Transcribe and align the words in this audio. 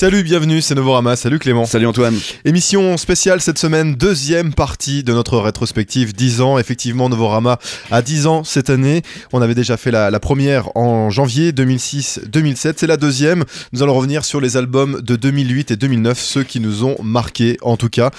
Salut, 0.00 0.22
bienvenue, 0.22 0.62
c'est 0.62 0.74
Novorama. 0.74 1.14
Salut 1.14 1.38
Clément. 1.38 1.66
Salut 1.66 1.84
Antoine. 1.86 2.16
Émission 2.46 2.96
spéciale 2.96 3.42
cette 3.42 3.58
semaine, 3.58 3.96
deuxième 3.96 4.54
partie 4.54 5.04
de 5.04 5.12
notre 5.12 5.36
rétrospective 5.36 6.14
10 6.14 6.40
ans. 6.40 6.58
Effectivement, 6.58 7.10
Novorama 7.10 7.58
a 7.90 8.00
10 8.00 8.26
ans 8.26 8.42
cette 8.42 8.70
année. 8.70 9.02
On 9.34 9.42
avait 9.42 9.54
déjà 9.54 9.76
fait 9.76 9.90
la, 9.90 10.18
première 10.18 10.74
en 10.74 11.10
janvier 11.10 11.52
2006-2007. 11.52 12.76
C'est 12.78 12.86
la 12.86 12.96
deuxième. 12.96 13.44
Nous 13.74 13.82
allons 13.82 13.92
revenir 13.92 14.24
sur 14.24 14.40
les 14.40 14.56
albums 14.56 15.02
de 15.02 15.16
2008 15.16 15.72
et 15.72 15.76
2009, 15.76 16.18
ceux 16.18 16.44
qui 16.44 16.60
nous 16.60 16.82
ont 16.82 16.96
marqués 17.02 17.58
en 17.60 17.76
tout 17.76 17.90
cas. 17.90 18.10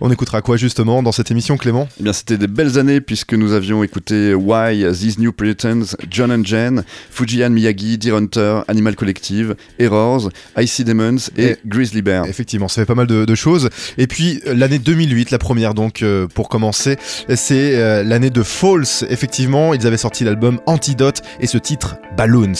On 0.00 0.10
écoutera 0.10 0.42
quoi 0.42 0.56
justement 0.56 1.04
dans 1.04 1.12
cette 1.12 1.30
émission, 1.30 1.56
Clément? 1.56 1.88
Eh 2.00 2.02
bien, 2.02 2.12
c'était 2.12 2.36
des 2.36 2.48
belles 2.48 2.80
années 2.80 3.00
puisque 3.00 3.34
nous 3.34 3.52
avions 3.52 3.84
écouté 3.84 4.34
Why, 4.34 4.84
These 4.92 5.20
New 5.20 5.32
Puritans, 5.32 5.94
John 6.10 6.32
and 6.32 6.44
Jen, 6.44 6.82
Fujian 7.12 7.50
Miyagi, 7.50 7.96
Deer 7.96 8.16
Hunter, 8.16 8.62
Animal 8.66 8.96
Collective, 8.96 9.54
Errors, 9.78 10.30
Icy 10.56 10.82
Demons 10.82 11.27
et, 11.36 11.56
Grizzly 11.66 12.02
Bear. 12.02 12.26
Effectivement, 12.26 12.68
ça 12.68 12.82
fait 12.82 12.86
pas 12.86 12.94
mal 12.94 13.06
de, 13.06 13.34
choses. 13.34 13.68
Et 13.98 14.06
puis 14.06 14.40
euh, 14.46 14.54
l'année 14.54 14.78
2008, 14.78 15.30
la 15.30 15.38
première 15.38 15.74
donc 15.74 16.02
euh, 16.02 16.26
pour 16.26 16.48
commencer, 16.48 16.96
c'est 17.34 17.76
euh, 17.76 18.02
l'année 18.02 18.30
de 18.30 18.42
False. 18.42 19.04
Effectivement, 19.10 19.74
ils 19.74 19.86
avaient 19.86 19.96
sorti 19.96 20.24
l'album 20.24 20.60
Antidote 20.66 21.22
et 21.40 21.46
ce 21.46 21.58
titre 21.58 21.96
Balloons. 22.16 22.54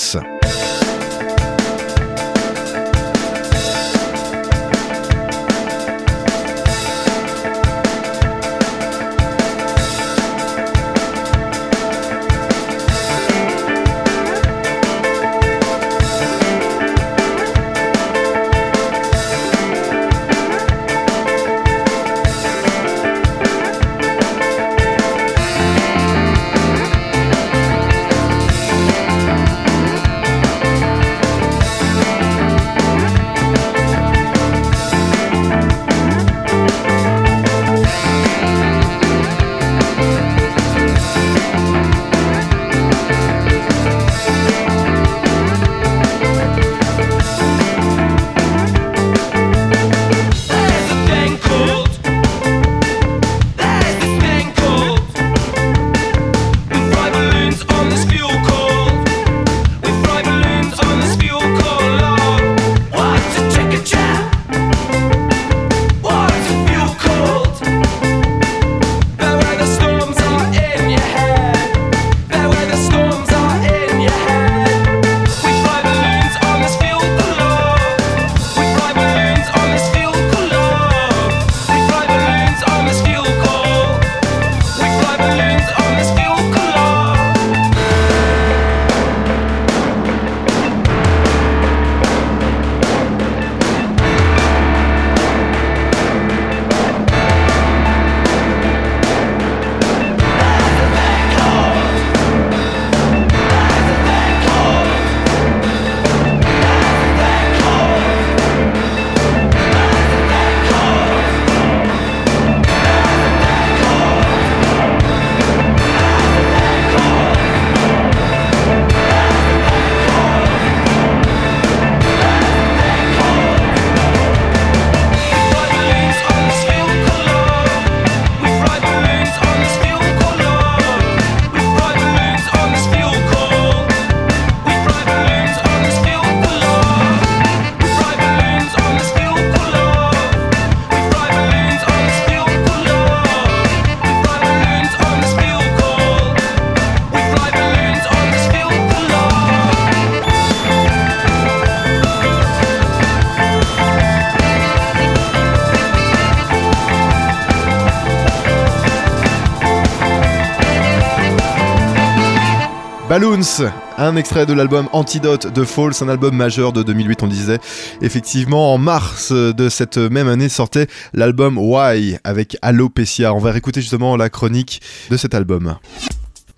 Balloons, 163.19 163.69
un 163.97 164.15
extrait 164.15 164.47
de 164.47 164.53
l'album 164.53 164.89
Antidote 164.93 165.53
de 165.53 165.65
Falls, 165.65 165.95
un 166.03 166.09
album 166.09 166.37
majeur 166.37 166.73
de 166.73 166.85
2008 166.85 167.25
on 167.25 167.27
disait. 167.27 167.59
Effectivement, 168.01 168.73
en 168.73 168.79
mars 168.79 169.33
de 169.33 169.69
cette 169.69 169.97
même 169.97 170.29
année 170.29 170.49
sortait 170.49 170.87
l'album 171.15 171.59
Why 171.59 172.17
avec 172.23 172.57
Alopecia. 172.63 173.35
On 173.35 173.41
va 173.41 173.51
réécouter 173.51 173.81
justement 173.81 174.17
la 174.17 174.31
chronique 174.31 174.81
de 175.11 175.17
cet 175.17 175.35
album. 175.35 175.75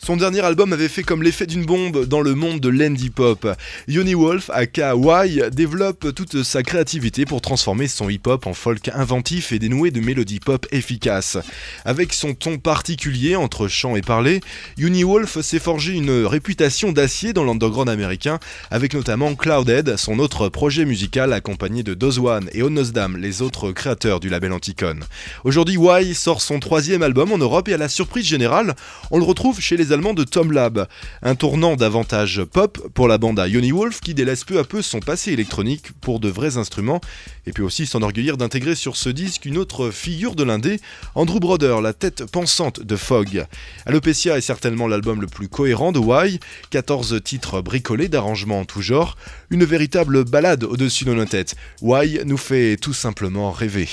Son 0.03 0.17
dernier 0.17 0.41
album 0.41 0.73
avait 0.73 0.89
fait 0.89 1.03
comme 1.03 1.23
l'effet 1.23 1.47
d'une 1.47 1.67
bombe 1.67 2.07
dans 2.07 2.23
le 2.23 2.35
monde 2.35 2.59
de 2.59 2.71
l'indie 2.71 3.11
pop. 3.11 3.47
Yoni 3.87 4.15
Wolf, 4.15 4.49
aka 4.49 4.95
Y, 4.97 5.51
développe 5.51 6.15
toute 6.15 6.43
sa 6.43 6.63
créativité 6.63 7.27
pour 7.27 7.43
transformer 7.43 7.87
son 7.87 8.09
hip-hop 8.09 8.47
en 8.47 8.55
folk 8.55 8.89
inventif 8.95 9.53
et 9.53 9.59
dénoué 9.59 9.91
de 9.91 10.01
mélodies 10.01 10.41
pop 10.41 10.67
efficaces. 10.73 11.37
Avec 11.85 12.15
son 12.15 12.33
ton 12.33 12.57
particulier 12.57 13.37
entre 13.37 13.69
chant 13.69 13.95
et 13.95 14.01
parler, 14.01 14.41
Yoni 14.79 15.05
Wolf 15.05 15.39
s'est 15.43 15.59
forgé 15.59 15.93
une 15.93 16.25
réputation 16.25 16.93
d'acier 16.93 17.35
dans 17.35 17.45
l'underground 17.45 17.91
américain, 17.91 18.39
avec 18.71 18.95
notamment 18.95 19.35
Clouded, 19.35 19.99
son 19.99 20.19
autre 20.19 20.49
projet 20.49 20.87
musical 20.87 21.35
accompagné 21.35 21.83
de 21.83 21.93
Dozwan 21.93 22.49
et 22.53 22.63
Onosdam, 22.63 23.19
les 23.19 23.43
autres 23.43 23.71
créateurs 23.73 24.19
du 24.19 24.31
label 24.31 24.55
Anticon. 24.55 25.01
Aujourd'hui, 25.45 25.77
Y 25.79 26.15
sort 26.15 26.41
son 26.41 26.59
troisième 26.59 27.03
album 27.03 27.33
en 27.33 27.39
Europe 27.39 27.69
et 27.69 27.75
à 27.75 27.79
la 27.79 27.91
surprise 27.91 28.25
générale, 28.25 28.75
on 29.11 29.19
le 29.19 29.25
retrouve 29.25 29.61
chez 29.61 29.77
les 29.77 29.90
Allemands 29.93 30.15
de 30.15 30.25
Tom 30.25 30.53
Lab, 30.53 30.87
un 31.23 31.35
tournant 31.35 31.77
davantage 31.77 32.43
pop 32.45 32.89
pour 32.95 33.09
la 33.09 33.19
bande 33.19 33.39
à 33.39 33.49
Yoni 33.49 33.73
Wolf 33.73 34.01
qui 34.01 34.15
délaisse 34.15 34.45
peu 34.45 34.59
à 34.59 34.65
peu 34.65 34.83
son 34.83 35.01
passé 35.01 35.33
électronique 35.33 35.93
pour 36.01 36.21
de 36.21 36.29
vrais 36.29 36.57
instruments, 36.57 37.01
et 37.47 37.53
puis 37.53 37.63
aussi 37.63 37.87
s'enorgueillir 37.87 38.37
d'intégrer 38.37 38.75
sur 38.75 38.97
ce 38.97 39.09
disque 39.09 39.47
une 39.47 39.59
autre 39.59 39.91
figure 39.91 40.35
de 40.35 40.45
l'indé, 40.45 40.81
Andrew 41.15 41.41
Broder, 41.41 41.79
la 41.83 41.93
tête 41.93 42.25
pensante 42.25 42.81
de 42.81 42.97
Fogg. 42.97 43.47
Alopecia 43.87 44.37
est 44.37 44.43
certainement 44.43 44.89
l'album 44.89 45.21
le 45.21 45.27
plus 45.27 45.49
cohérent 45.49 45.93
de 45.93 46.01
Y, 46.01 46.41
14 46.71 47.21
titres 47.23 47.61
bricolés 47.61 48.09
d'arrangements 48.09 48.61
en 48.61 48.65
tout 48.65 48.83
genre, 48.83 49.17
une 49.51 49.65
véritable 49.65 50.25
balade 50.25 50.65
au-dessus 50.65 51.05
de 51.05 51.15
nos 51.15 51.25
têtes. 51.25 51.57
Y 51.83 52.25
nous 52.25 52.39
fait 52.39 52.77
tout 52.77 52.95
simplement 52.95 53.51
rêver. 53.51 53.89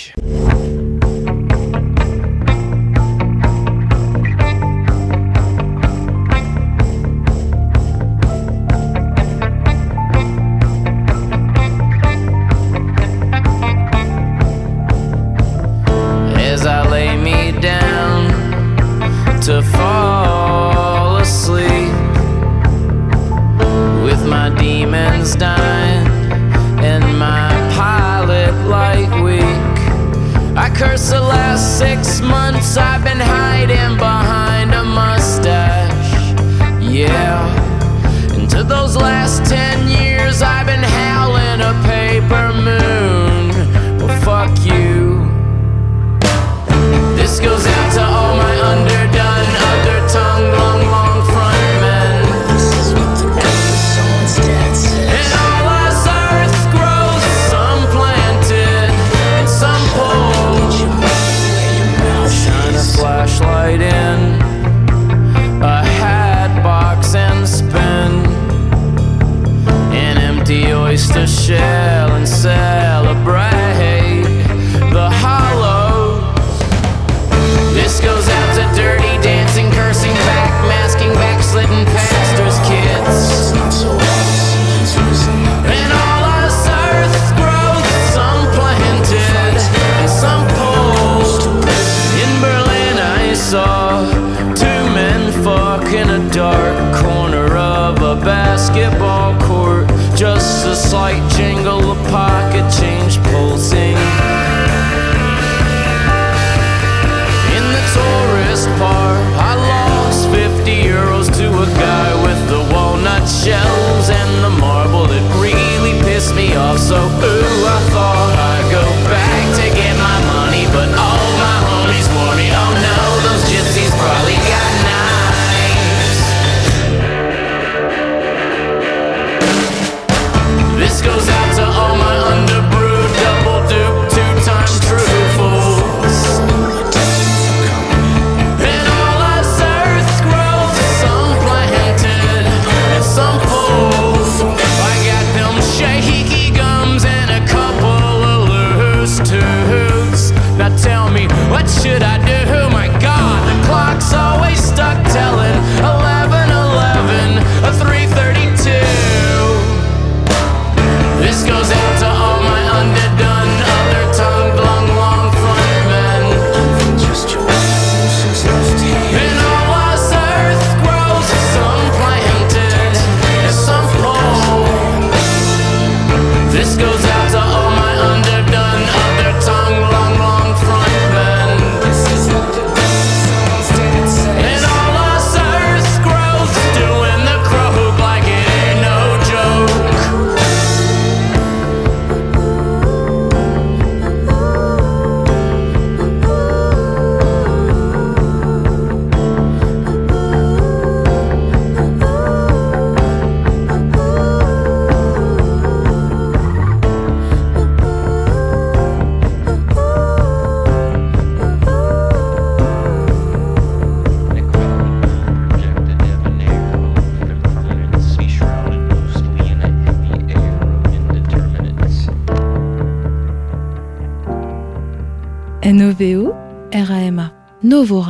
RAMA 227.83 228.06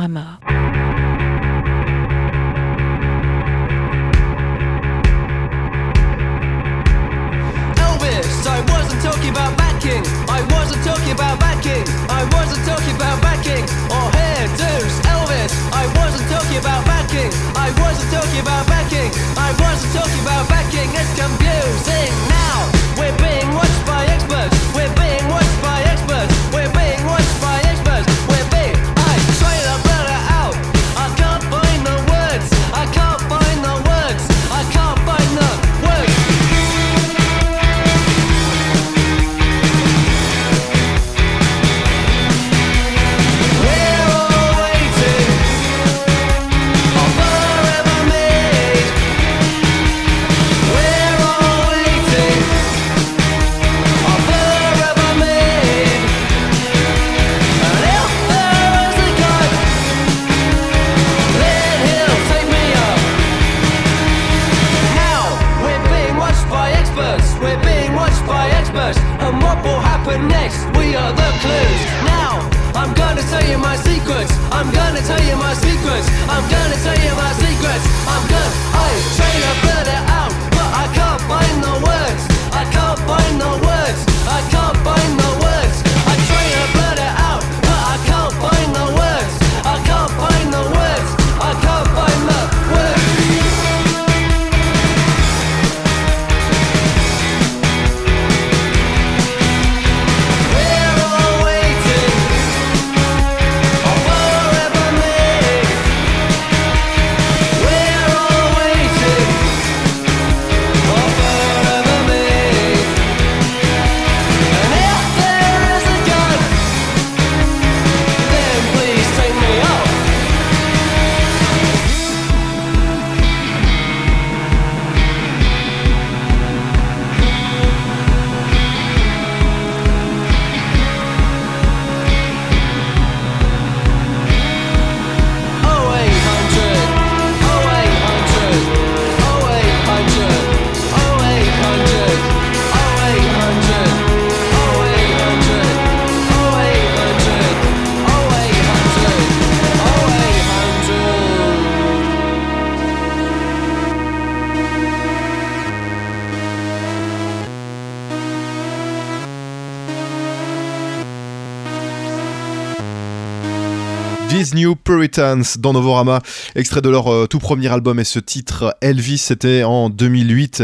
These 164.38 164.54
New 164.54 164.76
Puritans 164.76 165.42
dans 165.58 165.72
Novorama, 165.72 166.20
extrait 166.54 166.80
de 166.80 166.88
leur 166.88 167.12
euh, 167.12 167.26
tout 167.26 167.40
premier 167.40 167.66
album 167.66 167.98
et 167.98 168.04
ce 168.04 168.20
titre 168.20 168.76
Elvis, 168.80 169.18
c'était 169.18 169.64
en 169.64 169.90
2008. 169.90 170.62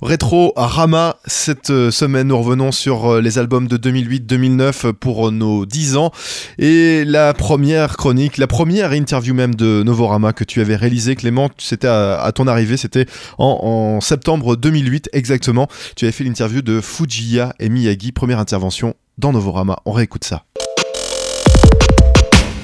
Rétro 0.00 0.52
Rama, 0.54 1.16
cette 1.26 1.70
euh, 1.70 1.90
semaine 1.90 2.28
nous 2.28 2.38
revenons 2.38 2.70
sur 2.70 3.14
euh, 3.14 3.20
les 3.20 3.40
albums 3.40 3.66
de 3.66 3.78
2008-2009 3.78 4.92
pour 4.92 5.32
nos 5.32 5.66
10 5.66 5.96
ans 5.96 6.12
et 6.60 7.04
la 7.04 7.34
première 7.34 7.96
chronique, 7.96 8.38
la 8.38 8.46
première 8.46 8.92
interview 8.92 9.34
même 9.34 9.56
de 9.56 9.82
Novorama 9.82 10.32
que 10.32 10.44
tu 10.44 10.60
avais 10.60 10.76
réalisé 10.76 11.16
Clément, 11.16 11.50
c'était 11.58 11.88
à, 11.88 12.30
ton 12.32 12.46
arrivée, 12.46 12.76
c'était 12.76 13.06
en, 13.38 13.58
en 13.96 14.00
septembre 14.00 14.54
2008 14.54 15.10
exactement. 15.12 15.66
Tu 15.96 16.04
avais 16.04 16.12
fait 16.12 16.22
l'interview 16.22 16.62
de 16.62 16.80
Fujiya 16.80 17.56
et 17.58 17.70
Miyagi, 17.70 18.12
première 18.12 18.38
intervention 18.38 18.94
dans 19.18 19.32
Novorama. 19.32 19.80
On 19.84 19.90
réécoute 19.90 20.22
ça. 20.22 20.44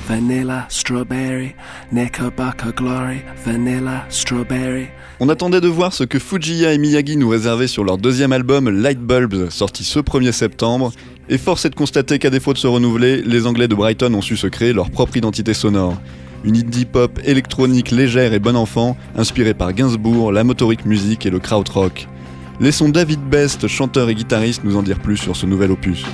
Vanilla, 0.08 0.66
strawberry, 0.68 1.54
Knickerbocker 1.90 2.72
glory, 2.76 3.22
vanilla, 3.44 4.04
strawberry. 4.08 4.86
On 5.20 5.28
attendait 5.28 5.60
de 5.60 5.68
voir 5.68 5.92
ce 5.92 6.04
que 6.04 6.18
Fujiya 6.18 6.72
et 6.72 6.78
Miyagi 6.78 7.16
nous 7.16 7.28
réservaient 7.28 7.68
sur 7.68 7.84
leur 7.84 7.98
deuxième 7.98 8.32
album 8.32 8.68
Light 8.68 8.98
Bulbs, 8.98 9.50
sorti 9.50 9.84
ce 9.84 10.00
1er 10.00 10.32
septembre, 10.32 10.92
et 11.28 11.38
force 11.38 11.64
est 11.64 11.70
de 11.70 11.74
constater 11.74 12.18
qu'à 12.18 12.30
défaut 12.30 12.52
de 12.52 12.58
se 12.58 12.66
renouveler, 12.66 13.22
les 13.22 13.46
Anglais 13.46 13.68
de 13.68 13.74
Brighton 13.74 14.12
ont 14.14 14.22
su 14.22 14.36
se 14.36 14.48
créer 14.48 14.72
leur 14.72 14.90
propre 14.90 15.16
identité 15.16 15.54
sonore. 15.54 15.96
Une 16.44 16.56
indie 16.56 16.86
pop 16.86 17.20
électronique 17.24 17.92
légère 17.92 18.32
et 18.32 18.40
bon 18.40 18.56
enfant, 18.56 18.96
inspirée 19.14 19.54
par 19.54 19.72
Gainsbourg, 19.72 20.32
la 20.32 20.42
motorique 20.42 20.84
musique 20.84 21.24
et 21.26 21.30
le 21.30 21.38
krautrock. 21.38 22.08
Laissons 22.60 22.88
David 22.88 23.20
Best, 23.20 23.68
chanteur 23.68 24.08
et 24.08 24.14
guitariste, 24.14 24.64
nous 24.64 24.76
en 24.76 24.82
dire 24.82 24.98
plus 24.98 25.16
sur 25.16 25.36
ce 25.36 25.46
nouvel 25.46 25.70
opus. 25.70 26.04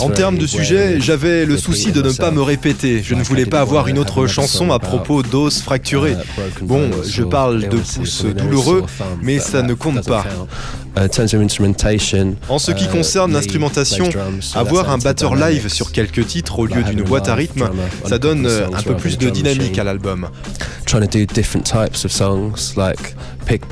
En 0.00 0.10
termes 0.10 0.38
de 0.38 0.46
sujet, 0.46 1.00
j'avais 1.00 1.46
le 1.46 1.56
souci 1.56 1.92
de 1.92 2.02
ne 2.02 2.12
pas 2.12 2.30
me 2.30 2.42
répéter. 2.42 3.02
Je 3.02 3.14
ne 3.14 3.22
voulais 3.22 3.46
pas 3.46 3.60
avoir 3.60 3.88
une 3.88 3.98
autre 3.98 4.26
chanson 4.26 4.70
à 4.70 4.78
propos 4.78 5.22
d'os 5.22 5.62
fracturés. 5.62 6.16
Bon, 6.62 6.90
je 7.06 7.22
parle 7.22 7.68
de 7.68 7.78
pouces 7.78 8.24
douloureux, 8.24 8.84
mais 9.22 9.38
ça 9.38 9.62
ne 9.62 9.74
compte 9.74 10.06
pas. 10.06 10.24
En 12.48 12.58
ce 12.58 12.70
qui 12.72 12.86
concerne 12.88 13.32
l'instrumentation, 13.32 14.08
avoir 14.54 14.90
un 14.90 14.98
batteur 14.98 15.34
live 15.34 15.68
sur 15.68 15.92
quelques 15.92 16.26
titres 16.26 16.58
au 16.58 16.66
lieu 16.66 16.82
d'une 16.82 17.02
boîte 17.02 17.28
à 17.28 17.34
rythme, 17.34 17.68
ça 18.06 18.18
donne 18.18 18.46
euh, 18.46 18.66
un 18.72 18.82
peu 18.82 18.96
plus 18.96 19.18
de 19.18 19.28
dynamique 19.30 19.78
à 19.78 19.84
l'album. 19.84 20.28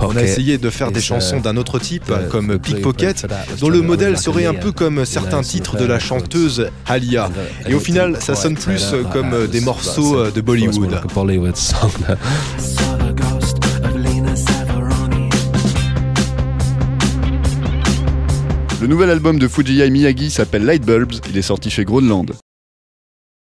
On 0.00 0.16
a 0.16 0.22
essayé 0.22 0.58
de 0.58 0.70
faire 0.70 0.90
des 0.90 1.00
chansons 1.00 1.40
d'un 1.40 1.56
autre 1.56 1.78
type, 1.78 2.12
comme 2.30 2.58
Pickpocket, 2.58 3.26
dont 3.60 3.68
le 3.68 3.82
modèle 3.82 4.18
serait 4.18 4.46
un 4.46 4.54
peu 4.54 4.72
comme 4.72 5.04
certains 5.04 5.42
titres 5.42 5.76
de 5.76 5.84
la 5.84 5.98
chanteuse 5.98 6.68
Alia. 6.86 7.30
Et 7.68 7.74
au 7.74 7.80
final, 7.80 8.16
ça 8.20 8.34
sonne 8.34 8.56
plus 8.56 8.94
comme 9.12 9.46
des 9.46 9.60
morceaux 9.60 10.30
de 10.30 10.40
Bollywood. 10.40 11.00
Le 18.82 18.88
nouvel 18.88 19.10
album 19.10 19.38
de 19.38 19.46
Fujiya 19.46 19.86
et 19.86 19.90
Miyagi 19.90 20.28
s'appelle 20.28 20.64
Light 20.64 20.84
Bulbs, 20.84 21.20
il 21.30 21.38
est 21.38 21.42
sorti 21.42 21.70
chez 21.70 21.84
Groenland. 21.84 22.32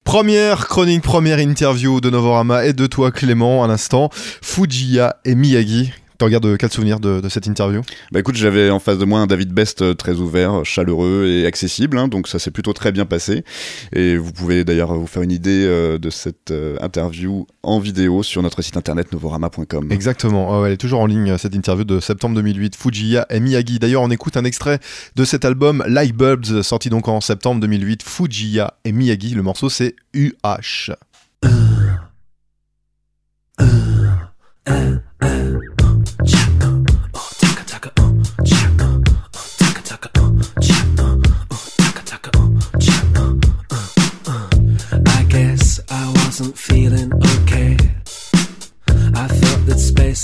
Première 0.05 0.67
chronique, 0.67 1.01
première 1.01 1.39
interview 1.39 2.00
de 2.00 2.12
Novorama 2.12 2.63
et 2.63 2.74
de 2.74 2.86
toi 2.86 3.12
Clément 3.12 3.63
à 3.63 3.67
l'instant. 3.67 4.12
Fujiya 4.13 5.17
et 5.25 5.33
Miyagi. 5.33 5.93
T'en 6.21 6.29
gardes 6.29 6.55
quel 6.55 6.71
souvenir 6.71 6.99
de, 6.99 7.19
de 7.19 7.29
cette 7.29 7.47
interview 7.47 7.81
Bah 8.11 8.19
écoute, 8.19 8.35
j'avais 8.35 8.69
en 8.69 8.77
face 8.77 8.99
de 8.99 9.05
moi 9.05 9.21
un 9.21 9.25
David 9.25 9.51
Best 9.53 9.81
euh, 9.81 9.95
très 9.95 10.17
ouvert, 10.17 10.63
chaleureux 10.63 11.25
et 11.25 11.47
accessible, 11.47 11.97
hein, 11.97 12.07
donc 12.07 12.27
ça 12.27 12.37
s'est 12.37 12.51
plutôt 12.51 12.73
très 12.73 12.91
bien 12.91 13.05
passé. 13.07 13.43
Et 13.91 14.17
vous 14.17 14.31
pouvez 14.31 14.63
d'ailleurs 14.63 14.93
vous 14.93 15.07
faire 15.07 15.23
une 15.23 15.31
idée 15.31 15.65
euh, 15.65 15.97
de 15.97 16.11
cette 16.11 16.51
euh, 16.51 16.77
interview 16.79 17.47
en 17.63 17.79
vidéo 17.79 18.21
sur 18.21 18.43
notre 18.43 18.61
site 18.61 18.77
internet 18.77 19.11
novorama.com. 19.11 19.91
Exactement, 19.91 20.63
elle 20.63 20.73
est 20.73 20.77
toujours 20.77 20.99
en 20.99 21.07
ligne 21.07 21.39
cette 21.39 21.55
interview 21.55 21.85
de 21.85 21.99
septembre 21.99 22.35
2008, 22.35 22.75
Fujiya 22.75 23.25
et 23.31 23.39
Miyagi. 23.39 23.79
D'ailleurs, 23.79 24.03
on 24.03 24.11
écoute 24.11 24.37
un 24.37 24.45
extrait 24.45 24.77
de 25.15 25.25
cet 25.25 25.43
album 25.43 25.83
Light 25.87 26.15
Bulbs, 26.15 26.61
sorti 26.61 26.91
donc 26.91 27.07
en 27.07 27.19
septembre 27.19 27.61
2008, 27.61 28.03
Fujiya 28.03 28.75
et 28.85 28.91
Miyagi. 28.91 29.33
Le 29.33 29.41
morceau 29.41 29.69
c'est 29.69 29.95
UH. 30.13 30.91
I 35.23 35.70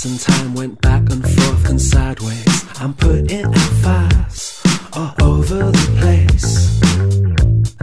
and 0.04 0.20
time 0.20 0.54
went 0.54 0.80
back 0.80 1.00
and 1.10 1.24
forth 1.24 1.68
and 1.68 1.80
sideways. 1.80 2.64
I'm 2.80 2.94
putting 2.94 3.44
out 3.44 3.56
fires 3.82 4.62
all 4.92 5.12
over 5.20 5.72
the 5.72 5.96
place. 5.98 6.80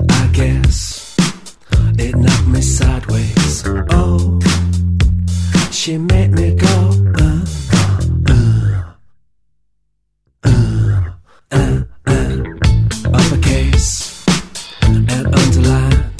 I 0.10 0.28
guess 0.32 1.16
it 1.98 2.16
knocked 2.16 2.48
me 2.48 2.62
sideways. 2.62 3.64
Oh, 3.90 4.40
she 5.72 5.98
made 5.98 6.32
me 6.32 6.54
go. 6.56 6.92
Uh, 7.20 7.46
uh, 7.74 8.94
uh, 10.46 11.12
uh, 11.52 11.84
uh. 12.08 12.44
Uppercase 13.14 14.26
and 14.84 15.10
underlined. 15.12 16.12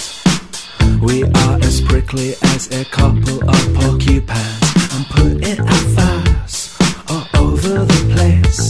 We 1.02 1.24
are 1.24 1.60
as 1.62 1.80
prickly 1.82 2.34
as 2.44 2.70
a 2.72 2.84
couple 2.86 3.50
of 3.50 3.74
porcupines. 3.76 4.65
I'm 5.12 5.38
putting 5.40 5.60
out 5.60 5.68
fires 5.96 6.78
all 7.10 7.28
over 7.36 7.86
the 7.86 8.02
place. 8.14 8.62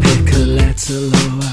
Pick 0.00 0.34
a 0.34 0.38
letter 0.38 1.00
lower 1.00 1.51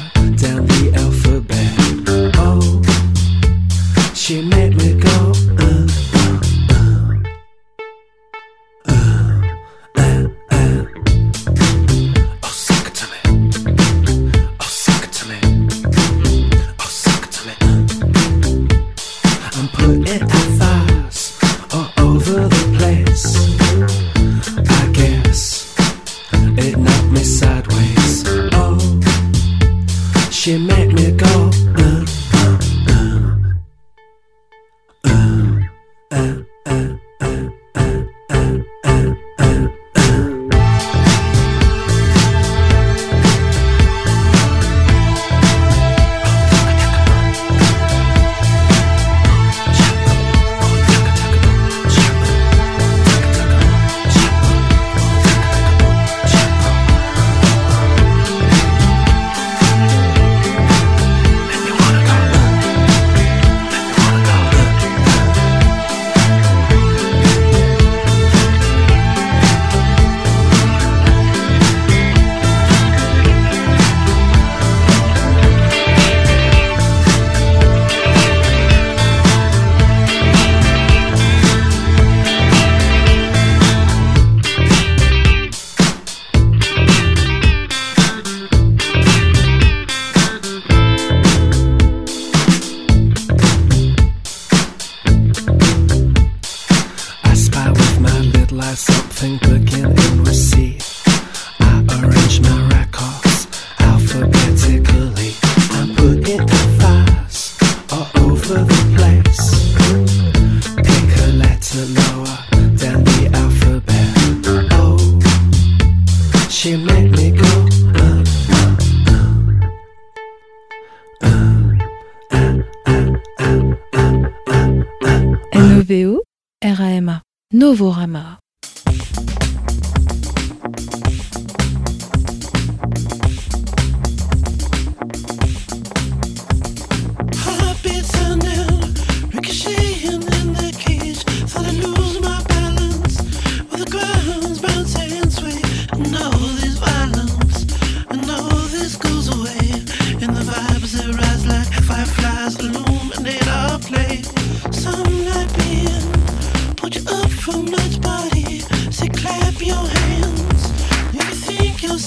RAMA. 126.62 127.22
Novorama. 127.54 128.38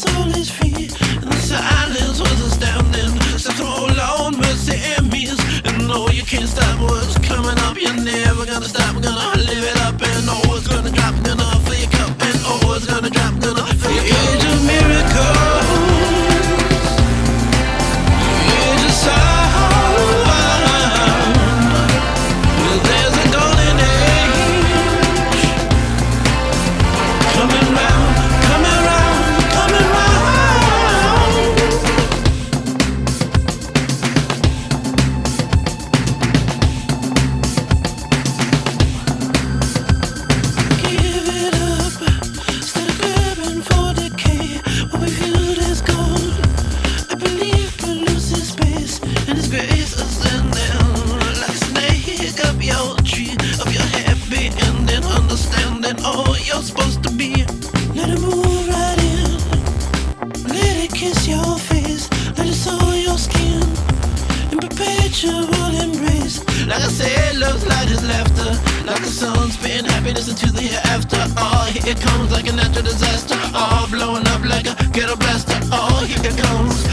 Soul 0.03 0.29
is 0.35 0.51
free, 0.51 0.91
and 1.23 1.31
the 1.31 1.41
silence 1.41 2.19
was 2.19 2.39
astounding. 2.49 3.13
To 3.43 3.65
hold 3.65 3.99
on, 3.99 4.37
mercy 4.39 4.79
and 4.95 5.11
means, 5.13 5.41
and 5.65 5.87
no, 5.89 6.09
you 6.09 6.23
can't 6.23 6.49
stop 6.49 6.81
what's 6.81 7.19
coming 7.19 7.59
up. 7.67 7.77
You're 7.77 7.95
never 7.95 8.45
gonna 8.47 8.71
stop, 8.75 8.95
gonna 9.03 9.39
live 9.49 9.65
it 9.71 9.79
up, 9.87 10.01
and 10.11 10.27
oh, 10.35 10.57
it's 10.57 10.67
gonna 10.67 10.91
drop, 10.91 11.15
gonna 11.27 11.49
fill 11.65 11.79
your 11.83 11.91
cup, 11.91 12.11
and 12.29 12.41
oh, 12.51 12.75
it's 12.77 12.87
gonna 12.87 13.11
drop, 13.11 13.22
laughter, 68.33 68.85
like 68.87 69.01
the 69.01 69.09
sun 69.09 69.51
spin 69.51 69.85
happiness 69.85 70.29
into 70.29 70.53
the 70.53 70.61
hereafter. 70.61 71.19
Oh, 71.37 71.71
here 71.73 71.93
it 71.93 72.01
comes 72.01 72.31
like 72.31 72.49
a 72.49 72.53
natural 72.53 72.85
disaster. 72.85 73.37
Oh, 73.55 73.87
blowing 73.91 74.27
up 74.29 74.45
like 74.45 74.67
a 74.67 74.75
ghetto 74.91 75.17
blaster. 75.17 75.59
Oh, 75.73 76.05
here 76.07 76.21
it 76.23 76.37
comes, 76.39 76.87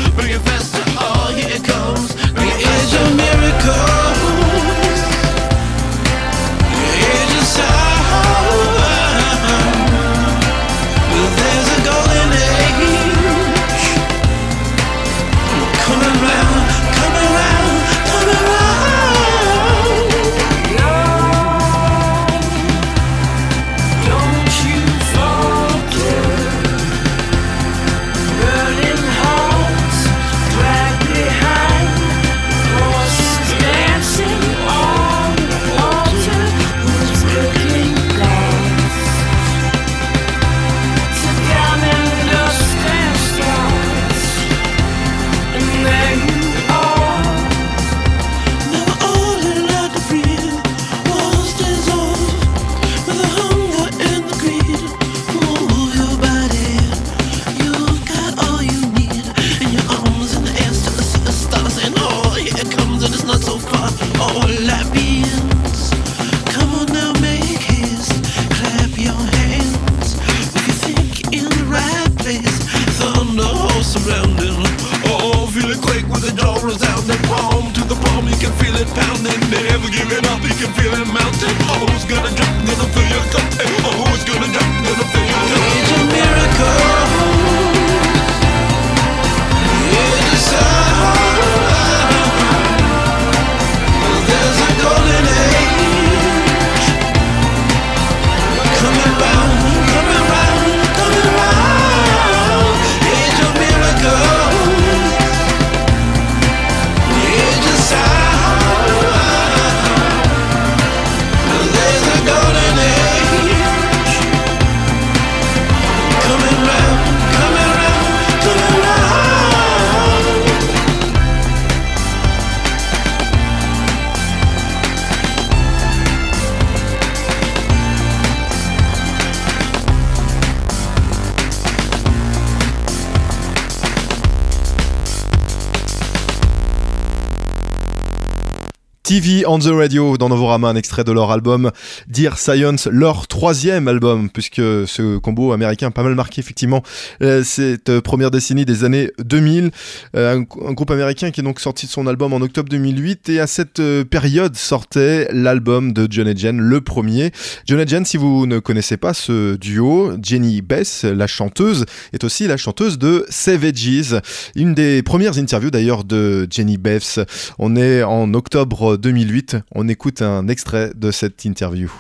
Olivier. 139.20 139.39
On 139.46 139.60
the 139.60 139.68
Radio 139.68 140.18
dans 140.18 140.30
Novorama, 140.30 140.70
un 140.70 140.76
extrait 140.76 141.04
de 141.04 141.12
leur 141.12 141.32
album 141.32 141.72
Dear 142.08 142.38
Science, 142.38 142.88
leur 142.92 143.28
troisième 143.28 143.88
album, 143.88 144.30
puisque 144.30 144.56
ce 144.56 145.18
combo 145.18 145.52
américain 145.52 145.88
a 145.88 145.92
pas 145.92 146.04
mal 146.04 146.16
marqué 146.16 146.42
effectivement 146.42 146.84
euh, 147.22 147.44
cette 147.44 147.90
euh, 147.90 148.02
première 148.02 148.32
décennie 148.32 148.66
des 148.66 148.84
années 148.84 149.12
2000. 149.20 149.72
Euh, 150.16 150.36
un, 150.36 150.40
un 150.68 150.74
groupe 150.74 150.92
américain 150.92 151.32
qui 151.32 151.42
est 151.42 151.44
donc 151.44 151.60
sorti 151.60 151.86
de 151.86 151.92
son 151.92 152.08
album 152.08 152.34
en 152.34 152.42
octobre 152.42 152.70
2008 152.70 153.30
et 153.30 153.40
à 153.40 153.48
cette 153.48 153.82
période 154.10 154.56
sortait 154.56 155.28
l'album 155.32 155.94
de 155.94 156.08
John 156.10 156.28
et 156.28 156.36
Jen, 156.36 156.60
le 156.60 156.82
premier. 156.82 157.32
John 157.66 157.80
et 157.80 157.88
Jen, 157.88 158.06
si 158.06 158.18
vous 158.18 158.46
ne 158.48 158.60
connaissez 158.60 158.98
pas 158.98 159.14
ce 159.14 159.56
duo, 159.56 160.14
Jenny 160.22 160.62
Bess, 160.62 161.04
la 161.04 161.28
chanteuse, 161.28 161.86
est 162.14 162.24
aussi 162.24 162.48
la 162.48 162.58
chanteuse 162.58 162.98
de 162.98 163.26
Savages. 163.30 164.16
Une 164.56 164.74
des 164.74 165.04
premières 165.04 165.38
interviews 165.38 165.72
d'ailleurs 165.72 166.04
de 166.04 166.48
Jenny 166.50 166.78
Bess. 166.78 167.20
On 167.58 167.76
est 167.76 168.04
en 168.04 168.34
octobre 168.34 168.98
2008. 168.98 169.29
On 169.76 169.88
écoute 169.88 170.22
un 170.22 170.48
extrait 170.48 170.92
de 170.96 171.12
cette 171.12 171.46
interview. 171.46 171.92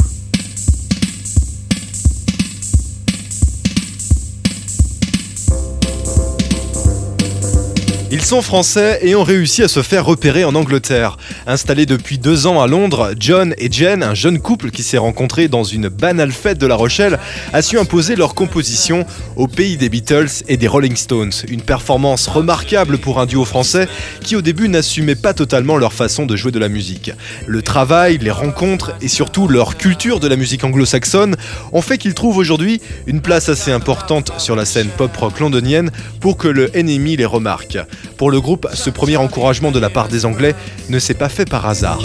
Ils 8.11 8.25
sont 8.25 8.41
français 8.41 8.97
et 9.03 9.13
ont 9.13 9.23
réussi 9.23 9.61
à 9.61 9.67
se 9.67 9.83
faire 9.83 10.03
repérer 10.03 10.43
en 10.43 10.55
Angleterre. 10.55 11.17
Installés 11.45 11.85
depuis 11.85 12.17
deux 12.17 12.47
ans 12.47 12.59
à 12.59 12.65
Londres, 12.65 13.13
John 13.19 13.53
et 13.59 13.71
Jen, 13.71 14.01
un 14.01 14.15
jeune 14.15 14.39
couple 14.39 14.71
qui 14.71 14.81
s'est 14.81 14.97
rencontré 14.97 15.47
dans 15.47 15.63
une 15.63 15.89
banale 15.89 16.31
fête 16.31 16.57
de 16.57 16.65
La 16.65 16.73
Rochelle, 16.73 17.19
a 17.53 17.61
su 17.61 17.77
imposer 17.77 18.15
leur 18.15 18.33
composition 18.33 19.05
au 19.35 19.47
pays 19.47 19.77
des 19.77 19.89
Beatles 19.89 20.43
et 20.47 20.57
des 20.57 20.67
Rolling 20.67 20.95
Stones. 20.95 21.33
Une 21.49 21.61
performance 21.61 22.25
remarquable 22.25 22.97
pour 22.97 23.19
un 23.19 23.27
duo 23.27 23.45
français 23.45 23.87
qui 24.23 24.35
au 24.35 24.41
début 24.41 24.69
n'assumait 24.69 25.13
pas 25.13 25.35
totalement 25.35 25.77
leur 25.77 25.93
façon 25.93 26.25
de 26.25 26.35
jouer 26.35 26.51
de 26.51 26.57
la 26.57 26.67
musique. 26.67 27.11
Le 27.45 27.61
travail, 27.61 28.17
les 28.17 28.31
rencontres 28.31 28.91
et 29.01 29.07
surtout 29.07 29.47
leur 29.47 29.77
culture 29.77 30.19
de 30.19 30.27
la 30.27 30.35
musique 30.35 30.63
anglo-saxonne 30.63 31.35
ont 31.73 31.83
fait 31.83 31.99
qu'ils 31.99 32.15
trouvent 32.15 32.37
aujourd'hui 32.37 32.81
une 33.05 33.21
place 33.21 33.49
assez 33.49 33.71
importante 33.71 34.31
sur 34.39 34.55
la 34.55 34.65
scène 34.65 34.89
pop-rock 34.97 35.39
londonienne 35.39 35.91
pour 36.19 36.37
que 36.37 36.47
le 36.47 36.71
NME 36.73 37.15
les 37.15 37.25
remarque. 37.25 37.77
Pour 38.17 38.31
le 38.31 38.41
groupe, 38.41 38.67
ce 38.73 38.89
premier 38.89 39.17
encouragement 39.17 39.71
de 39.71 39.79
la 39.79 39.89
part 39.89 40.07
des 40.07 40.25
Anglais 40.25 40.55
ne 40.89 40.99
s'est 40.99 41.13
pas 41.13 41.29
fait 41.29 41.49
par 41.49 41.65
hasard. 41.65 42.01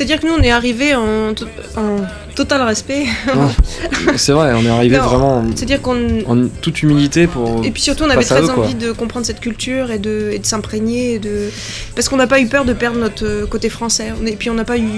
C'est-à-dire 0.00 0.18
que 0.18 0.26
nous, 0.26 0.32
on 0.32 0.42
est 0.42 0.50
arrivés 0.50 0.94
en, 0.94 1.34
to- 1.34 1.44
en 1.76 1.96
total 2.34 2.62
respect. 2.62 3.04
C'est 4.16 4.32
vrai, 4.32 4.52
on 4.56 4.64
est 4.64 4.68
arrivé 4.70 4.96
Non, 4.96 5.02
vraiment 5.04 5.44
C'est-à-dire 5.54 5.82
qu'on. 5.82 6.20
en 6.26 6.48
toute 6.62 6.82
humilité 6.82 7.26
pour. 7.26 7.62
Et 7.66 7.70
puis 7.70 7.82
surtout, 7.82 8.04
on 8.04 8.08
avait 8.08 8.24
très 8.24 8.40
eux, 8.40 8.50
envie 8.50 8.74
de 8.74 8.92
comprendre 8.92 9.26
cette 9.26 9.40
culture 9.40 9.90
et 9.90 9.98
de, 9.98 10.30
et 10.32 10.38
de 10.38 10.46
s'imprégner. 10.46 11.14
et 11.14 11.18
De... 11.18 11.50
Parce 11.94 12.08
qu'on 12.08 12.16
n'a 12.16 12.26
pas 12.26 12.40
eu 12.40 12.46
peur 12.46 12.64
de 12.64 12.72
perdre 12.72 12.98
notre 12.98 13.26
euh, 13.26 13.46
côté 13.46 13.68
français. 13.68 14.14
Et 14.26 14.36
puis 14.36 14.48
on 14.48 14.54
n'a 14.54 14.64
pas 14.64 14.78
eu, 14.78 14.88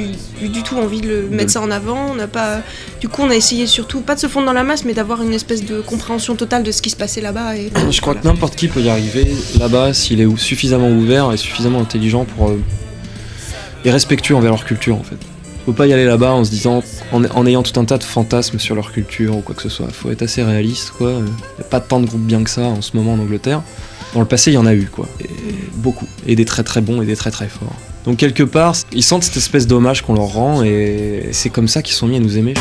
eu 0.40 0.48
du 0.48 0.62
tout 0.62 0.76
envie 0.76 1.00
de 1.00 1.08
le 1.08 1.28
mettre 1.30 1.50
ça 1.50 1.60
en 1.62 1.72
avant. 1.72 2.10
On 2.12 2.14
n'a 2.14 2.28
pas... 2.28 2.60
Du 3.00 3.08
coup, 3.08 3.22
on 3.22 3.30
a 3.30 3.34
essayé 3.34 3.66
surtout, 3.66 4.02
pas 4.02 4.14
de 4.14 4.20
se 4.20 4.28
fondre 4.28 4.46
dans 4.46 4.52
la 4.52 4.62
masse, 4.62 4.84
mais 4.84 4.92
d'avoir 4.94 5.20
une 5.20 5.32
espèce 5.34 5.64
de 5.64 5.80
compréhension 5.80 6.36
totale 6.36 6.62
de 6.62 6.70
ce 6.70 6.80
qui 6.80 6.90
se 6.90 6.96
passait 6.96 7.20
là-bas. 7.20 7.56
Et... 7.56 7.72
Je 7.90 8.00
crois 8.00 8.14
que 8.14 8.24
n'importe 8.24 8.54
qui 8.54 8.68
peut 8.68 8.80
y 8.80 8.88
arriver 8.88 9.26
là-bas 9.58 9.94
s'il 9.94 10.20
est 10.20 10.36
suffisamment 10.38 10.90
ouvert 10.90 11.32
et 11.32 11.36
suffisamment 11.36 11.80
intelligent 11.80 12.24
pour. 12.24 12.50
euh, 12.50 12.60
et 13.84 13.90
respectueux 13.90 14.34
envers 14.36 14.50
leur 14.50 14.64
culture 14.64 14.96
en 14.96 15.02
fait. 15.02 15.18
Faut 15.64 15.72
pas 15.72 15.86
y 15.86 15.92
aller 15.92 16.04
là-bas 16.04 16.32
en 16.32 16.44
se 16.44 16.50
disant. 16.50 16.82
En, 17.12 17.46
ayant 17.46 17.62
tout 17.62 17.78
un 17.78 17.84
tas 17.84 17.98
de 17.98 18.02
fantasmes 18.02 18.58
sur 18.58 18.74
leur 18.74 18.90
culture 18.90 19.36
ou 19.36 19.40
quoi 19.42 19.54
que 19.54 19.62
ce 19.62 19.68
soit. 19.68 19.88
Faut 19.92 20.10
être 20.10 20.22
assez 20.22 20.42
réaliste 20.42 20.90
quoi. 20.90 21.12
Y 21.58 21.60
a 21.60 21.64
pas 21.64 21.80
tant 21.80 22.00
de 22.00 22.06
groupes 22.06 22.22
bien 22.22 22.42
que 22.42 22.50
ça 22.50 22.62
en 22.62 22.82
ce 22.82 22.96
moment 22.96 23.12
en 23.12 23.18
Angleterre. 23.20 23.62
Dans 24.14 24.20
le 24.20 24.26
passé, 24.26 24.50
il 24.50 24.54
y 24.54 24.58
en 24.58 24.66
a 24.66 24.74
eu 24.74 24.86
quoi. 24.86 25.06
Et 25.20 25.28
beaucoup. 25.74 26.08
Et 26.26 26.34
des 26.34 26.44
très 26.44 26.64
très 26.64 26.80
bons 26.80 27.00
et 27.00 27.06
des 27.06 27.16
très 27.16 27.30
très 27.30 27.48
forts. 27.48 27.76
Donc 28.04 28.16
quelque 28.16 28.42
part, 28.42 28.74
ils 28.92 29.04
sentent 29.04 29.22
cette 29.22 29.36
espèce 29.36 29.68
d'hommage 29.68 30.02
qu'on 30.02 30.14
leur 30.14 30.26
rend 30.26 30.64
et 30.64 31.28
c'est 31.30 31.50
comme 31.50 31.68
ça 31.68 31.82
qu'ils 31.82 31.94
sont 31.94 32.08
mis 32.08 32.16
à 32.16 32.20
nous 32.20 32.36
aimer. 32.36 32.54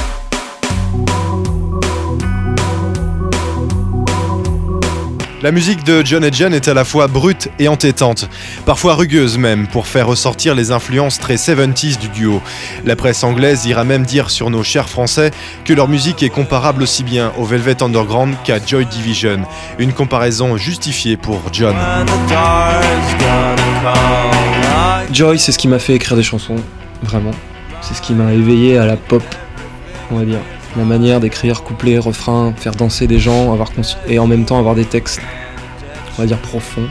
La 5.44 5.52
musique 5.52 5.84
de 5.84 6.06
John 6.06 6.24
et 6.24 6.32
Jen 6.32 6.54
est 6.54 6.68
à 6.68 6.76
la 6.76 6.86
fois 6.86 7.08
brute 7.08 7.50
et 7.58 7.68
entêtante, 7.68 8.30
parfois 8.68 8.94
rugueuse 8.94 9.40
même, 9.40 9.66
pour 9.66 9.88
faire 9.88 10.06
ressortir 10.06 10.54
les 10.54 10.70
influences 10.70 11.18
très 11.18 11.34
70s 11.34 11.98
du 11.98 12.10
duo. 12.10 12.44
La 12.86 12.96
presse 12.96 13.24
anglaise 13.24 13.66
ira 13.66 13.84
même 13.84 14.06
dire 14.06 14.30
sur 14.30 14.52
nos 14.52 14.62
chers 14.62 14.88
français 14.88 15.32
que 15.66 15.74
leur 15.74 15.88
musique 15.88 16.22
est 16.22 16.30
comparable 16.30 16.84
aussi 16.84 17.04
bien 17.04 17.32
au 17.40 17.46
Velvet 17.46 17.82
Underground 17.82 18.36
qu'à 18.44 18.64
Joy 18.64 18.86
Division, 18.86 19.42
une 19.80 19.94
comparaison 19.94 20.58
justifiée 20.58 21.18
pour 21.18 21.42
John. 21.52 21.76
Joy, 25.12 25.40
c'est 25.40 25.52
ce 25.52 25.58
qui 25.58 25.68
m'a 25.68 25.80
fait 25.80 25.96
écrire 25.96 26.18
des 26.18 26.24
chansons, 26.24 26.58
vraiment. 27.02 27.32
C'est 27.82 27.96
ce 27.96 28.02
qui 28.04 28.14
m'a 28.14 28.32
éveillé 28.32 28.78
à 28.78 28.86
la 28.86 28.96
pop, 28.96 29.24
on 30.12 30.20
va 30.20 30.24
dire. 30.26 30.40
Ma 30.78 30.86
manière 30.86 31.20
d'écrire 31.20 31.64
couplet, 31.64 31.98
refrain, 31.98 32.54
faire 32.56 32.74
danser 32.74 33.08
des 33.08 33.20
gens, 33.20 33.52
avoir 33.52 33.72
et 34.08 34.20
en 34.20 34.28
même 34.28 34.46
temps 34.46 34.58
avoir 34.58 34.76
des 34.76 34.86
textes, 34.86 35.20
on 36.18 36.22
va 36.22 36.28
dire 36.28 36.38
profonds, 36.38 36.88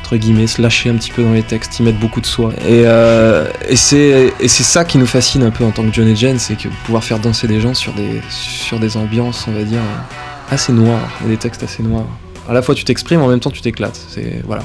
entre 0.00 0.16
guillemets, 0.16 0.46
se 0.46 0.60
lâcher 0.60 0.90
un 0.90 0.96
petit 0.96 1.10
peu 1.10 1.22
dans 1.22 1.32
les 1.32 1.42
textes, 1.42 1.80
y 1.80 1.82
mettre 1.82 1.98
beaucoup 1.98 2.20
de 2.20 2.26
soi. 2.26 2.52
Et, 2.66 2.82
euh, 2.84 3.46
et 3.68 3.76
c'est 3.76 4.30
ça 4.48 4.84
qui 4.84 4.98
nous 4.98 5.06
fascine 5.06 5.42
un 5.42 5.50
peu 5.50 5.64
en 5.64 5.70
tant 5.70 5.82
que 5.84 5.92
John 5.92 6.06
et 6.06 6.16
Jen, 6.16 6.38
c'est 6.38 6.56
que 6.56 6.68
pouvoir 6.84 7.02
faire 7.02 7.18
danser 7.18 7.46
des 7.46 7.60
gens 7.60 7.72
sur 7.72 7.94
des, 7.94 8.20
sur 8.28 8.78
des 8.78 8.98
ambiances, 8.98 9.46
on 9.48 9.52
va 9.52 9.62
dire, 9.62 9.80
assez 10.50 10.72
noires, 10.72 11.08
des 11.26 11.38
textes 11.38 11.62
assez 11.62 11.82
noirs. 11.82 12.06
À 12.46 12.52
la 12.52 12.60
fois 12.60 12.74
tu 12.74 12.84
t'exprimes, 12.84 13.22
en 13.22 13.28
même 13.28 13.40
temps 13.40 13.50
tu 13.50 13.62
t'éclates. 13.62 13.98
C'est 14.10 14.42
voilà. 14.44 14.64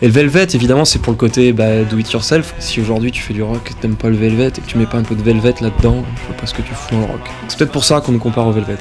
Et 0.00 0.06
le 0.06 0.12
Velvet, 0.12 0.46
évidemment, 0.54 0.84
c'est 0.84 1.00
pour 1.00 1.12
le 1.12 1.16
côté 1.16 1.52
bah, 1.52 1.82
do 1.82 1.98
it 1.98 2.12
yourself. 2.12 2.54
Si 2.60 2.80
aujourd'hui 2.80 3.10
tu 3.10 3.20
fais 3.20 3.34
du 3.34 3.42
rock 3.42 3.68
et 3.68 3.74
t'aimes 3.74 3.96
pas 3.96 4.08
le 4.08 4.16
Velvet 4.16 4.46
et 4.46 4.50
que 4.52 4.66
tu 4.66 4.78
mets 4.78 4.86
pas 4.86 4.98
un 4.98 5.02
peu 5.02 5.16
de 5.16 5.22
Velvet 5.22 5.54
là-dedans, 5.60 6.04
je 6.14 6.26
vois 6.26 6.36
pas 6.36 6.46
ce 6.46 6.54
que 6.54 6.62
tu 6.62 6.72
fous 6.72 6.94
dans 6.94 7.00
le 7.00 7.06
rock. 7.06 7.20
C'est 7.48 7.58
peut-être 7.58 7.72
pour 7.72 7.82
ça 7.82 8.00
qu'on 8.00 8.12
nous 8.12 8.20
compare 8.20 8.46
au 8.46 8.52
Velvet. 8.52 8.76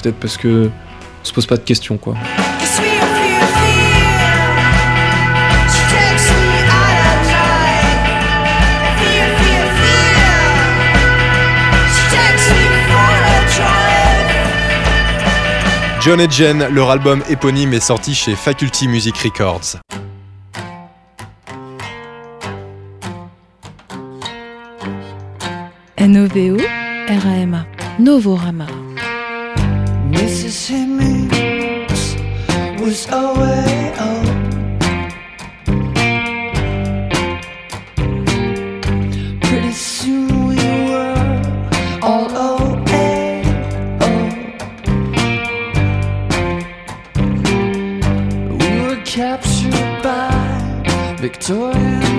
Peut-être 0.00 0.14
parce 0.16 0.36
que 0.36 0.70
on 1.22 1.24
se 1.24 1.32
pose 1.32 1.46
pas 1.46 1.56
de 1.56 1.62
questions, 1.62 1.98
quoi. 1.98 2.14
John 16.00 16.20
et 16.20 16.30
Jen, 16.30 16.68
leur 16.72 16.90
album 16.90 17.22
éponyme 17.28 17.74
est 17.74 17.80
sorti 17.80 18.14
chez 18.14 18.36
Faculty 18.36 18.86
Music 18.86 19.16
Records. 19.18 19.80
N-O-V-O, 26.10 26.56
R-A-M-A. 26.58 27.66
Novorama. 28.00 28.66
Mississippi 30.10 31.28
was 32.82 33.06
away 33.12 33.92
up. 33.96 34.26
Pretty 39.40 39.70
soon 39.70 40.48
we 40.48 40.56
were 40.90 42.00
all 42.02 42.28
away 42.50 43.44
We 48.58 48.70
were 48.82 49.00
captured 49.04 50.02
by 50.02 51.16
Victorian 51.20 52.09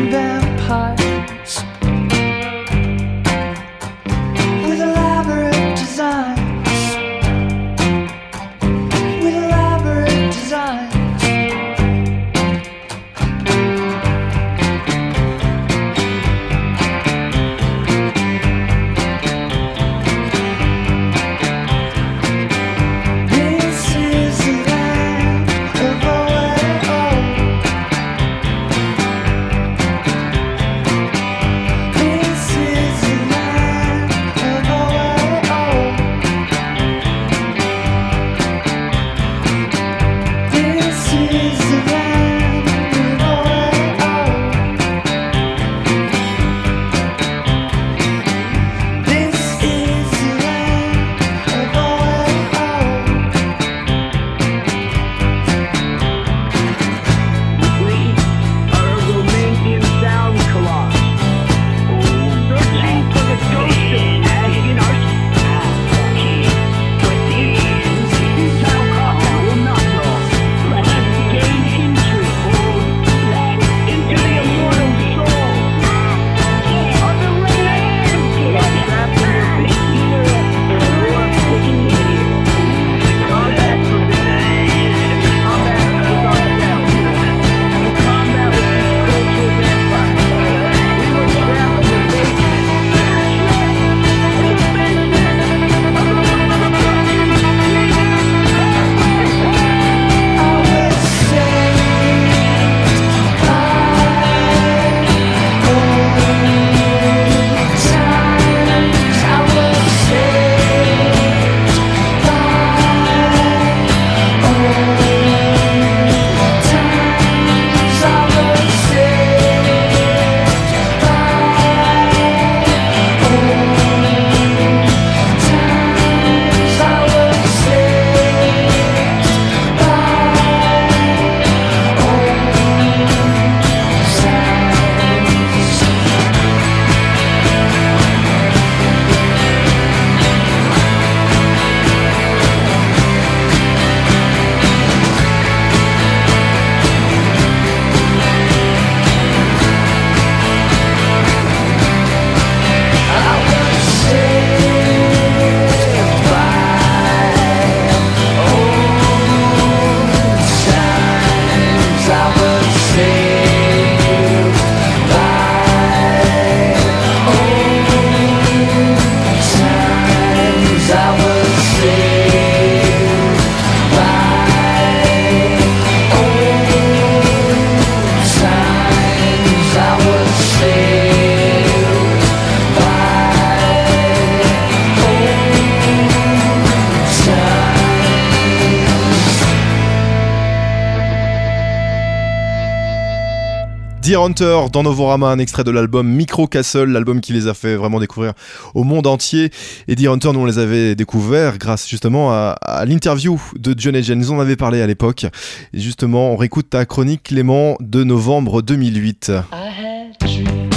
Hunter 194.25 194.59
dans 194.71 194.83
Novorama, 194.83 195.27
un 195.27 195.39
extrait 195.39 195.63
de 195.63 195.71
l'album 195.71 196.07
Micro 196.07 196.47
Castle, 196.47 196.89
l'album 196.89 197.21
qui 197.21 197.33
les 197.33 197.47
a 197.47 197.53
fait 197.53 197.75
vraiment 197.75 197.99
découvrir 197.99 198.33
au 198.73 198.83
monde 198.83 199.07
entier. 199.07 199.49
Et 199.87 199.95
Dear 199.95 200.13
Hunter, 200.13 200.31
nous 200.33 200.39
on 200.39 200.45
les 200.45 200.59
avait 200.59 200.95
découverts 200.95 201.57
grâce 201.57 201.87
justement 201.87 202.31
à, 202.31 202.55
à 202.61 202.85
l'interview 202.85 203.41
de 203.57 203.73
John 203.77 203.95
et 203.95 204.03
Jen. 204.03 204.19
Ils 204.19 204.31
en 204.31 204.39
avaient 204.39 204.55
parlé 204.55 204.81
à 204.81 204.87
l'époque. 204.87 205.25
Et 205.73 205.79
justement, 205.79 206.31
on 206.31 206.37
réécoute 206.37 206.69
ta 206.69 206.85
chronique 206.85 207.23
Clément 207.23 207.77
de 207.79 208.03
novembre 208.03 208.61
2008. 208.61 209.31
I 209.31 209.69
had 209.69 210.17
dreams 210.19 210.69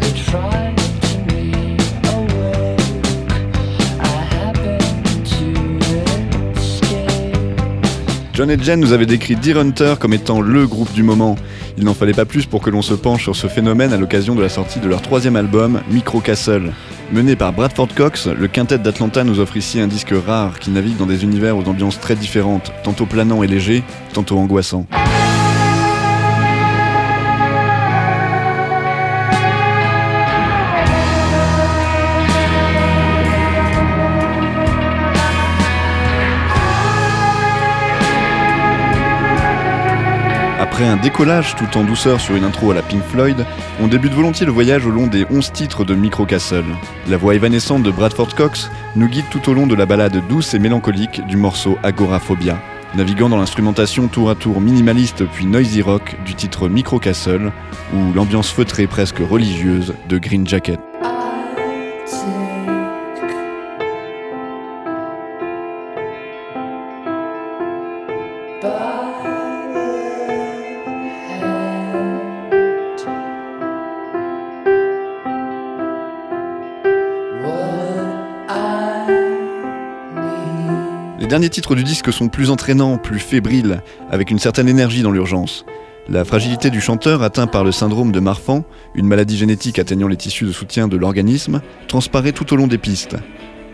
that 0.00 0.16
frightened 0.24 1.26
me 1.26 1.52
awake. 2.08 2.80
I 4.00 4.24
happened 4.32 5.26
to 5.26 6.60
escape. 6.60 8.34
John 8.34 8.50
et 8.50 8.58
Jen 8.62 8.80
nous 8.80 8.92
avaient 8.92 9.06
décrit 9.06 9.36
Deer 9.36 9.58
Hunter 9.58 9.94
comme 10.00 10.12
étant 10.14 10.40
LE 10.40 10.66
groupe 10.66 10.92
du 10.92 11.02
moment. 11.02 11.36
Il 11.78 11.84
n'en 11.84 11.94
fallait 11.94 12.12
pas 12.12 12.24
plus 12.24 12.46
pour 12.46 12.62
que 12.62 12.70
l'on 12.70 12.82
se 12.82 12.94
penche 12.94 13.24
sur 13.24 13.36
ce 13.36 13.48
phénomène 13.48 13.92
à 13.92 13.98
l'occasion 13.98 14.34
de 14.34 14.42
la 14.42 14.48
sortie 14.48 14.80
de 14.80 14.88
leur 14.88 15.02
troisième 15.02 15.36
album, 15.36 15.80
Micro 15.90 16.20
Castle. 16.20 16.72
Mené 17.12 17.36
par 17.36 17.52
Bradford 17.52 17.88
Cox, 17.94 18.26
le 18.26 18.48
quintet 18.48 18.78
d'Atlanta 18.78 19.24
nous 19.24 19.40
offre 19.40 19.56
ici 19.56 19.78
un 19.78 19.86
disque 19.86 20.14
rare 20.26 20.58
qui 20.58 20.70
navigue 20.70 20.96
dans 20.96 21.06
des 21.06 21.22
univers 21.22 21.56
aux 21.56 21.68
ambiances 21.68 22.00
très 22.00 22.16
différentes, 22.16 22.72
tantôt 22.82 23.06
planants 23.06 23.42
et 23.42 23.46
légers, 23.46 23.84
tantôt 24.14 24.38
angoissants. 24.38 24.86
Après 40.76 40.88
un 40.88 40.98
décollage 40.98 41.56
tout 41.56 41.78
en 41.78 41.84
douceur 41.84 42.20
sur 42.20 42.36
une 42.36 42.44
intro 42.44 42.70
à 42.70 42.74
la 42.74 42.82
Pink 42.82 43.02
Floyd, 43.02 43.46
on 43.80 43.86
débute 43.86 44.12
volontiers 44.12 44.44
le 44.44 44.52
voyage 44.52 44.84
au 44.84 44.90
long 44.90 45.06
des 45.06 45.24
11 45.30 45.50
titres 45.50 45.86
de 45.86 45.94
Micro 45.94 46.26
Castle. 46.26 46.66
La 47.08 47.16
voix 47.16 47.34
évanescente 47.34 47.82
de 47.82 47.90
Bradford 47.90 48.34
Cox 48.34 48.70
nous 48.94 49.08
guide 49.08 49.24
tout 49.30 49.48
au 49.48 49.54
long 49.54 49.66
de 49.66 49.74
la 49.74 49.86
balade 49.86 50.20
douce 50.28 50.52
et 50.52 50.58
mélancolique 50.58 51.26
du 51.28 51.38
morceau 51.38 51.78
Agoraphobia, 51.82 52.60
naviguant 52.94 53.30
dans 53.30 53.38
l'instrumentation 53.38 54.06
tour 54.08 54.28
à 54.28 54.34
tour 54.34 54.60
minimaliste 54.60 55.24
puis 55.24 55.46
noisy 55.46 55.80
rock 55.80 56.14
du 56.26 56.34
titre 56.34 56.68
Micro 56.68 56.98
Castle 56.98 57.52
ou 57.94 58.12
l'ambiance 58.12 58.50
feutrée 58.50 58.86
presque 58.86 59.20
religieuse 59.20 59.94
de 60.10 60.18
Green 60.18 60.46
Jacket. 60.46 60.78
Derniers 81.46 81.54
titres 81.54 81.76
du 81.76 81.84
disque 81.84 82.12
sont 82.12 82.28
plus 82.28 82.50
entraînants, 82.50 82.98
plus 82.98 83.20
fébriles, 83.20 83.80
avec 84.10 84.32
une 84.32 84.40
certaine 84.40 84.68
énergie 84.68 85.02
dans 85.02 85.12
l'urgence. 85.12 85.64
La 86.08 86.24
fragilité 86.24 86.70
du 86.70 86.80
chanteur 86.80 87.22
atteint 87.22 87.46
par 87.46 87.62
le 87.62 87.70
syndrome 87.70 88.10
de 88.10 88.18
Marfan, 88.18 88.64
une 88.96 89.06
maladie 89.06 89.36
génétique 89.36 89.78
atteignant 89.78 90.08
les 90.08 90.16
tissus 90.16 90.44
de 90.44 90.50
soutien 90.50 90.88
de 90.88 90.96
l'organisme, 90.96 91.60
transparaît 91.86 92.32
tout 92.32 92.52
au 92.52 92.56
long 92.56 92.66
des 92.66 92.78
pistes. 92.78 93.14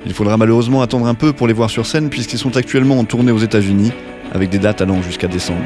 Il 0.05 0.13
faudra 0.13 0.37
malheureusement 0.37 0.83
attendre 0.83 1.07
un 1.07 1.15
peu 1.15 1.33
pour 1.33 1.47
les 1.47 1.55
voir 1.55 1.71
sur 1.71 1.87
scène 1.87 2.11
puisqu'ils 2.11 2.39
sont 2.39 2.59
actuellement 2.59 2.99
en 2.99 3.05
tournée 3.05 3.33
aux 3.33 3.39
États-Unis, 3.39 3.93
avec 4.35 4.51
des 4.51 4.59
dates 4.59 4.83
allant 4.83 5.01
jusqu'à 5.01 5.29
décembre. 5.29 5.65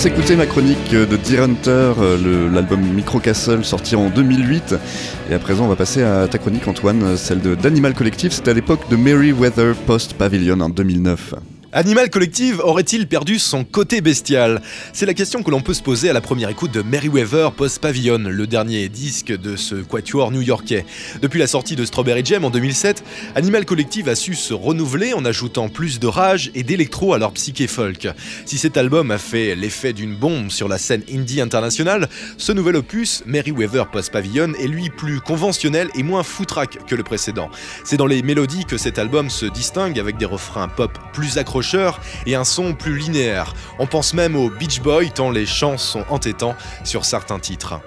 S'écouter 0.00 0.34
ma 0.34 0.46
chronique 0.46 0.92
de 0.92 1.04
Deer 1.04 1.40
Hunter, 1.40 1.92
euh, 1.98 2.50
l'album 2.50 2.80
Micro 2.80 3.18
Castle 3.18 3.66
sorti 3.66 3.96
en 3.96 4.08
2008. 4.08 4.74
Et 5.30 5.34
à 5.34 5.38
présent, 5.38 5.66
on 5.66 5.68
va 5.68 5.76
passer 5.76 6.02
à 6.02 6.26
ta 6.26 6.38
chronique, 6.38 6.66
Antoine, 6.66 7.18
celle 7.18 7.40
d'Animal 7.40 7.92
Collective. 7.92 8.32
C'était 8.32 8.52
à 8.52 8.54
l'époque 8.54 8.88
de 8.88 8.96
Merryweather 8.96 9.74
Post 9.86 10.14
Pavilion 10.14 10.58
en 10.60 10.70
2009. 10.70 11.34
Animal 11.72 12.10
Collective 12.10 12.58
aurait-il 12.64 13.06
perdu 13.06 13.38
son 13.38 13.62
côté 13.62 14.00
bestial? 14.00 14.60
C'est 14.92 15.06
la 15.06 15.14
question 15.14 15.44
que 15.44 15.52
l'on 15.52 15.60
peut 15.60 15.72
se 15.72 15.84
poser 15.84 16.10
à 16.10 16.12
la 16.12 16.20
première 16.20 16.48
écoute 16.48 16.72
de 16.72 16.82
Merryweather 16.82 17.52
Post 17.52 17.78
Pavilion, 17.78 18.18
le 18.18 18.46
dernier 18.48 18.88
disque 18.88 19.30
de 19.30 19.54
ce 19.54 19.76
quatuor 19.76 20.32
new-yorkais. 20.32 20.84
Depuis 21.22 21.38
la 21.38 21.46
sortie 21.46 21.76
de 21.76 21.84
Strawberry 21.84 22.24
Jam 22.24 22.44
en 22.44 22.50
2007, 22.50 23.04
Animal 23.36 23.66
Collective 23.66 24.08
a 24.08 24.16
su 24.16 24.34
se 24.34 24.52
renouveler 24.52 25.12
en 25.12 25.24
ajoutant 25.24 25.68
plus 25.68 26.00
de 26.00 26.08
rage 26.08 26.50
et 26.56 26.64
d'électro 26.64 27.14
à 27.14 27.18
leur 27.18 27.30
psyché 27.34 27.68
folk. 27.68 28.08
Si 28.46 28.58
cet 28.58 28.76
album 28.76 29.12
a 29.12 29.18
fait 29.18 29.54
l'effet 29.54 29.92
d'une 29.92 30.16
bombe 30.16 30.50
sur 30.50 30.66
la 30.66 30.76
scène 30.76 31.04
indie 31.08 31.40
internationale, 31.40 32.08
ce 32.36 32.50
nouvel 32.50 32.74
opus, 32.74 33.22
Merryweather 33.26 33.92
Post 33.92 34.10
Pavilion, 34.10 34.54
est 34.58 34.66
lui 34.66 34.90
plus 34.90 35.20
conventionnel 35.20 35.88
et 35.94 36.02
moins 36.02 36.24
foutraque 36.24 36.84
que 36.88 36.96
le 36.96 37.04
précédent. 37.04 37.48
C'est 37.84 37.96
dans 37.96 38.06
les 38.06 38.22
mélodies 38.22 38.64
que 38.64 38.76
cet 38.76 38.98
album 38.98 39.30
se 39.30 39.46
distingue 39.46 40.00
avec 40.00 40.16
des 40.16 40.26
refrains 40.26 40.66
pop 40.66 40.98
plus 41.12 41.38
et 42.26 42.34
un 42.34 42.44
son 42.44 42.74
plus 42.74 42.96
linéaire. 42.96 43.54
On 43.78 43.86
pense 43.86 44.14
même 44.14 44.36
aux 44.36 44.50
Beach 44.50 44.80
Boys 44.80 45.10
tant 45.14 45.30
les 45.30 45.46
chants 45.46 45.78
sont 45.78 46.04
entêtants 46.08 46.56
sur 46.84 47.04
certains 47.04 47.38
titres. 47.38 47.80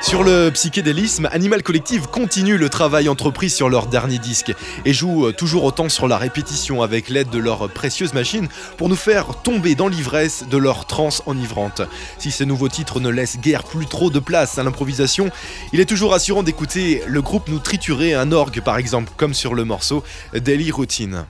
Sur 0.00 0.22
le 0.22 0.50
psychédélisme, 0.50 1.28
Animal 1.32 1.62
Collective 1.62 2.06
continue 2.06 2.56
le 2.56 2.68
travail 2.68 3.08
entrepris 3.08 3.50
sur 3.50 3.68
leur 3.68 3.86
dernier 3.88 4.18
disque 4.18 4.54
et 4.84 4.92
joue 4.92 5.26
euh, 5.26 5.32
toujours 5.32 5.64
autant 5.64 5.88
sur 5.88 6.08
la 6.08 6.16
répétition 6.16 6.82
avec 6.82 7.08
l'aide 7.08 7.30
de 7.30 7.38
leur 7.38 7.68
précieuse 7.68 8.14
machine 8.14 8.48
pour 8.76 8.88
nous 8.88 8.96
faire 8.96 9.42
tomber 9.42 9.74
dans 9.74 9.88
l'ivresse 9.88 10.44
de 10.48 10.56
leur 10.56 10.86
transe 10.86 11.22
enivrante. 11.26 11.82
Si 12.18 12.30
ces 12.30 12.46
nouveaux 12.46 12.68
titres 12.68 13.00
ne 13.00 13.10
laissent 13.10 13.38
guère 13.38 13.64
plus 13.64 13.86
trop 13.86 14.08
de 14.08 14.18
place 14.18 14.58
à 14.58 14.62
l'improvisation, 14.62 15.30
il 15.72 15.80
est 15.80 15.86
toujours 15.86 16.14
assurant 16.14 16.42
d'écouter 16.42 17.02
le 17.06 17.20
groupe 17.20 17.48
nous 17.48 17.58
triturer 17.58 18.14
un 18.14 18.32
orgue 18.32 18.60
par 18.60 18.78
exemple, 18.78 19.12
comme 19.16 19.34
sur 19.34 19.54
le 19.54 19.64
morceau 19.64 20.04
Daily 20.40 20.70
Routine. 20.70 21.26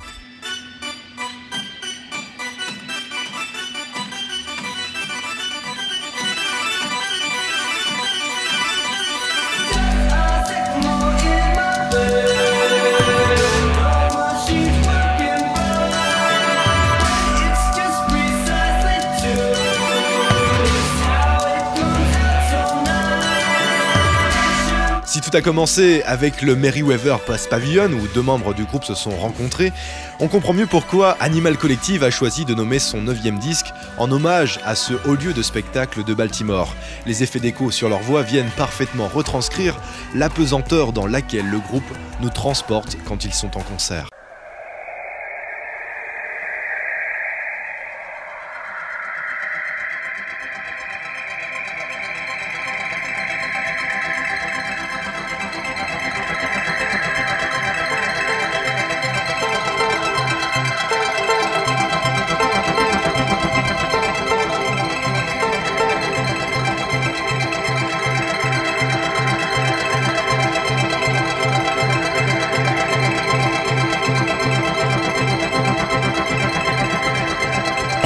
Tout 25.30 25.36
a 25.36 25.42
commencé 25.42 26.02
avec 26.06 26.42
le 26.42 26.56
Merryweather 26.56 27.20
Post 27.20 27.50
Pavilion 27.50 27.90
où 27.92 28.06
deux 28.14 28.22
membres 28.22 28.54
du 28.54 28.64
groupe 28.64 28.84
se 28.84 28.94
sont 28.94 29.10
rencontrés, 29.10 29.72
on 30.20 30.28
comprend 30.28 30.54
mieux 30.54 30.66
pourquoi 30.66 31.16
Animal 31.20 31.58
Collective 31.58 32.02
a 32.02 32.10
choisi 32.10 32.44
de 32.44 32.54
nommer 32.54 32.78
son 32.78 33.02
neuvième 33.02 33.38
disque 33.38 33.66
en 33.98 34.10
hommage 34.10 34.58
à 34.64 34.74
ce 34.74 34.94
haut 35.06 35.16
lieu 35.16 35.34
de 35.34 35.42
spectacle 35.42 36.04
de 36.04 36.14
Baltimore. 36.14 36.74
Les 37.04 37.22
effets 37.22 37.40
d'écho 37.40 37.70
sur 37.70 37.88
leur 37.88 38.00
voix 38.00 38.22
viennent 38.22 38.50
parfaitement 38.56 39.08
retranscrire 39.08 39.78
l'apesanteur 40.14 40.92
dans 40.92 41.06
laquelle 41.06 41.48
le 41.50 41.58
groupe 41.58 41.82
nous 42.20 42.30
transporte 42.30 42.96
quand 43.06 43.24
ils 43.24 43.34
sont 43.34 43.56
en 43.56 43.62
concert. 43.62 44.08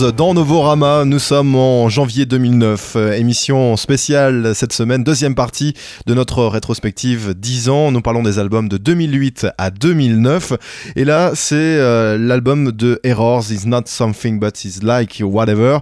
Dans 0.00 0.34
Novorama, 0.34 1.04
nous 1.04 1.20
sommes 1.20 1.54
en 1.54 1.88
janvier 1.88 2.26
2009, 2.26 2.96
Euh, 2.96 3.12
émission 3.12 3.76
spéciale 3.76 4.54
cette 4.54 4.72
semaine, 4.72 5.04
deuxième 5.04 5.34
partie 5.34 5.74
de 6.06 6.14
notre 6.14 6.46
rétrospective 6.46 7.34
10 7.34 7.68
ans. 7.68 7.92
Nous 7.92 8.00
parlons 8.00 8.22
des 8.22 8.38
albums 8.38 8.68
de 8.68 8.76
2008 8.76 9.46
à 9.56 9.70
2009 9.70 10.54
et 10.96 11.04
là 11.04 11.32
c'est 11.34 11.54
euh, 11.56 12.18
l'album 12.18 12.72
de 12.72 12.98
Errors, 13.04 13.44
Is 13.50 13.68
Not 13.68 13.82
Something 13.86 14.40
But 14.40 14.64
Is 14.64 14.80
Like 14.82 15.22
Whatever. 15.24 15.78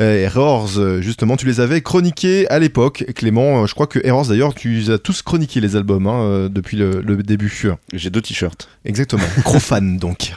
Euh, 0.00 0.24
Errors, 0.24 0.70
justement, 1.00 1.36
tu 1.36 1.46
les 1.46 1.60
avais 1.60 1.80
chroniqués 1.80 2.46
à 2.48 2.58
l'époque, 2.58 3.04
Clément. 3.14 3.66
Je 3.66 3.74
crois 3.74 3.86
que 3.86 3.98
Errors 4.04 4.26
d'ailleurs, 4.26 4.54
tu 4.54 4.70
les 4.74 4.90
as 4.90 4.98
tous 4.98 5.22
chroniqués 5.22 5.60
les 5.60 5.76
albums 5.76 6.06
hein, 6.06 6.48
depuis 6.50 6.76
le, 6.76 7.00
le 7.00 7.22
début. 7.22 7.64
J'ai 7.92 8.10
deux 8.10 8.20
t-shirts. 8.20 8.68
Exactement, 8.84 9.24
gros 9.44 9.60
fan 9.60 9.96
donc. 9.96 10.32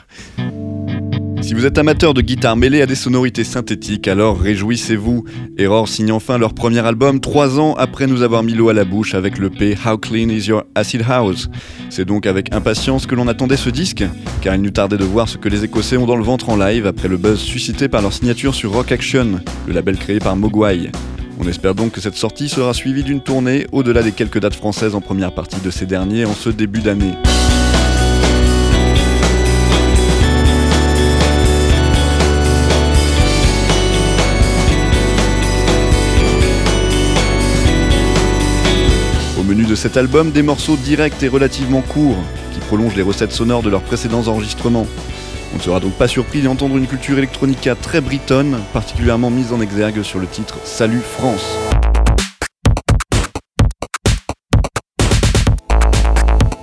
Si 1.40 1.54
vous 1.54 1.64
êtes 1.64 1.78
amateur 1.78 2.14
de 2.14 2.20
guitare 2.20 2.56
mêlée 2.56 2.82
à 2.82 2.86
des 2.86 2.94
sonorités 2.94 3.44
synthétiques, 3.44 4.06
alors 4.06 4.38
réjouissez-vous. 4.38 5.24
Error 5.56 5.88
signe 5.88 6.12
enfin 6.12 6.36
leur 6.36 6.52
premier 6.52 6.80
album 6.80 7.20
trois 7.20 7.58
ans 7.58 7.74
après 7.74 8.06
nous 8.06 8.22
avoir 8.22 8.42
mis 8.42 8.52
l'eau 8.54 8.68
à 8.68 8.74
la 8.74 8.84
bouche 8.84 9.14
avec 9.14 9.38
le 9.38 9.48
P 9.48 9.76
How 9.86 9.96
Clean 9.96 10.28
Is 10.28 10.48
Your 10.48 10.64
Acid 10.74 11.02
House. 11.08 11.48
C'est 11.88 12.04
donc 12.04 12.26
avec 12.26 12.52
impatience 12.52 13.06
que 13.06 13.14
l'on 13.14 13.28
attendait 13.28 13.56
ce 13.56 13.70
disque, 13.70 14.04
car 14.42 14.56
il 14.56 14.62
nous 14.62 14.70
tardait 14.70 14.98
de 14.98 15.04
voir 15.04 15.28
ce 15.28 15.38
que 15.38 15.48
les 15.48 15.64
Écossais 15.64 15.96
ont 15.96 16.06
dans 16.06 16.16
le 16.16 16.24
ventre 16.24 16.50
en 16.50 16.56
live 16.56 16.86
après 16.86 17.08
le 17.08 17.16
buzz 17.16 17.38
suscité 17.38 17.88
par 17.88 18.02
leur 18.02 18.12
signature 18.12 18.54
sur 18.54 18.72
Rock 18.72 18.92
Action, 18.92 19.40
le 19.66 19.72
label 19.72 19.96
créé 19.96 20.18
par 20.18 20.36
Mogwai. 20.36 20.90
On 21.40 21.48
espère 21.48 21.74
donc 21.74 21.92
que 21.92 22.00
cette 22.00 22.16
sortie 22.16 22.48
sera 22.48 22.74
suivie 22.74 23.04
d'une 23.04 23.20
tournée 23.20 23.66
au-delà 23.70 24.02
des 24.02 24.12
quelques 24.12 24.40
dates 24.40 24.56
françaises 24.56 24.94
en 24.94 25.00
première 25.00 25.32
partie 25.32 25.60
de 25.60 25.70
ces 25.70 25.86
derniers 25.86 26.24
en 26.24 26.34
ce 26.34 26.50
début 26.50 26.80
d'année. 26.80 27.14
Menu 39.48 39.64
de 39.64 39.74
cet 39.74 39.96
album, 39.96 40.30
des 40.30 40.42
morceaux 40.42 40.76
directs 40.76 41.22
et 41.22 41.28
relativement 41.28 41.80
courts, 41.80 42.18
qui 42.52 42.60
prolongent 42.60 42.96
les 42.96 43.02
recettes 43.02 43.32
sonores 43.32 43.62
de 43.62 43.70
leurs 43.70 43.80
précédents 43.80 44.28
enregistrements. 44.28 44.86
On 45.54 45.56
ne 45.56 45.62
sera 45.62 45.80
donc 45.80 45.94
pas 45.94 46.06
surpris 46.06 46.42
d'entendre 46.42 46.76
une 46.76 46.86
culture 46.86 47.16
électronica 47.16 47.74
très 47.74 48.02
britonne, 48.02 48.58
particulièrement 48.74 49.30
mise 49.30 49.54
en 49.54 49.62
exergue 49.62 50.02
sur 50.02 50.18
le 50.18 50.26
titre 50.26 50.58
Salut 50.64 51.00
France. 51.00 51.56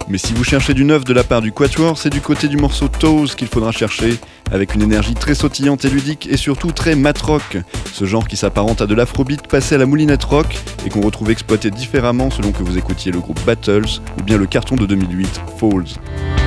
Mais 0.08 0.20
si 0.20 0.34
vous 0.34 0.44
cherchez 0.44 0.76
du 0.76 0.86
neuf 0.86 1.04
de 1.04 1.14
la 1.14 1.24
part 1.24 1.42
du 1.42 1.52
Quatuor, 1.52 1.98
c'est 1.98 2.12
du 2.12 2.22
côté 2.22 2.48
du 2.48 2.58
morceau 2.58 2.88
Toes 2.88 3.34
qu'il 3.36 3.48
faudra 3.48 3.72
chercher, 3.72 4.20
avec 4.52 4.76
une 4.76 4.84
énergie 4.84 5.16
très 5.16 5.34
sautillante 5.34 5.84
et 5.84 5.90
ludique 5.90 6.28
et 6.30 6.38
surtout 6.38 6.72
très 6.72 6.96
mat 6.96 7.20
rock, 7.20 7.58
ce 7.92 8.06
genre 8.06 8.28
qui 8.28 8.38
s'apparente 8.38 8.82
à 8.82 8.86
de 8.86 8.94
l'afrobeat 8.94 9.48
passé 9.48 9.76
à 9.76 9.78
la 9.80 9.88
moulinette 9.88 10.24
rock 10.24 10.60
et 10.86 10.90
qu'on 10.90 11.02
retrouve 11.02 11.32
exploité 11.32 11.72
différemment 11.72 12.30
selon 12.30 12.52
que 12.52 12.62
vous 12.62 12.78
écoutiez 12.78 13.12
le 13.12 13.20
groupe 13.20 13.40
Battles 13.46 14.00
ou 14.20 14.24
bien 14.24 14.38
le 14.38 14.46
carton 14.46 14.76
de 14.76 14.86
2008 14.86 15.42
Falls. 15.60 16.45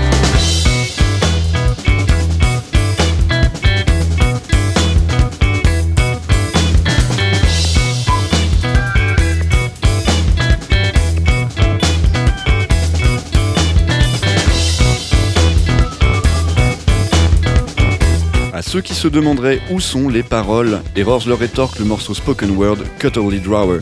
Ceux 18.68 18.82
qui 18.82 18.94
se 18.94 19.08
demanderaient 19.08 19.62
où 19.70 19.80
sont 19.80 20.10
les 20.10 20.22
paroles, 20.22 20.82
Errors 20.94 21.26
leur 21.26 21.38
rétorque 21.38 21.78
le 21.78 21.86
morceau 21.86 22.12
spoken 22.12 22.50
word 22.50 22.76
Cutterly 22.98 23.40
Drawer, 23.40 23.80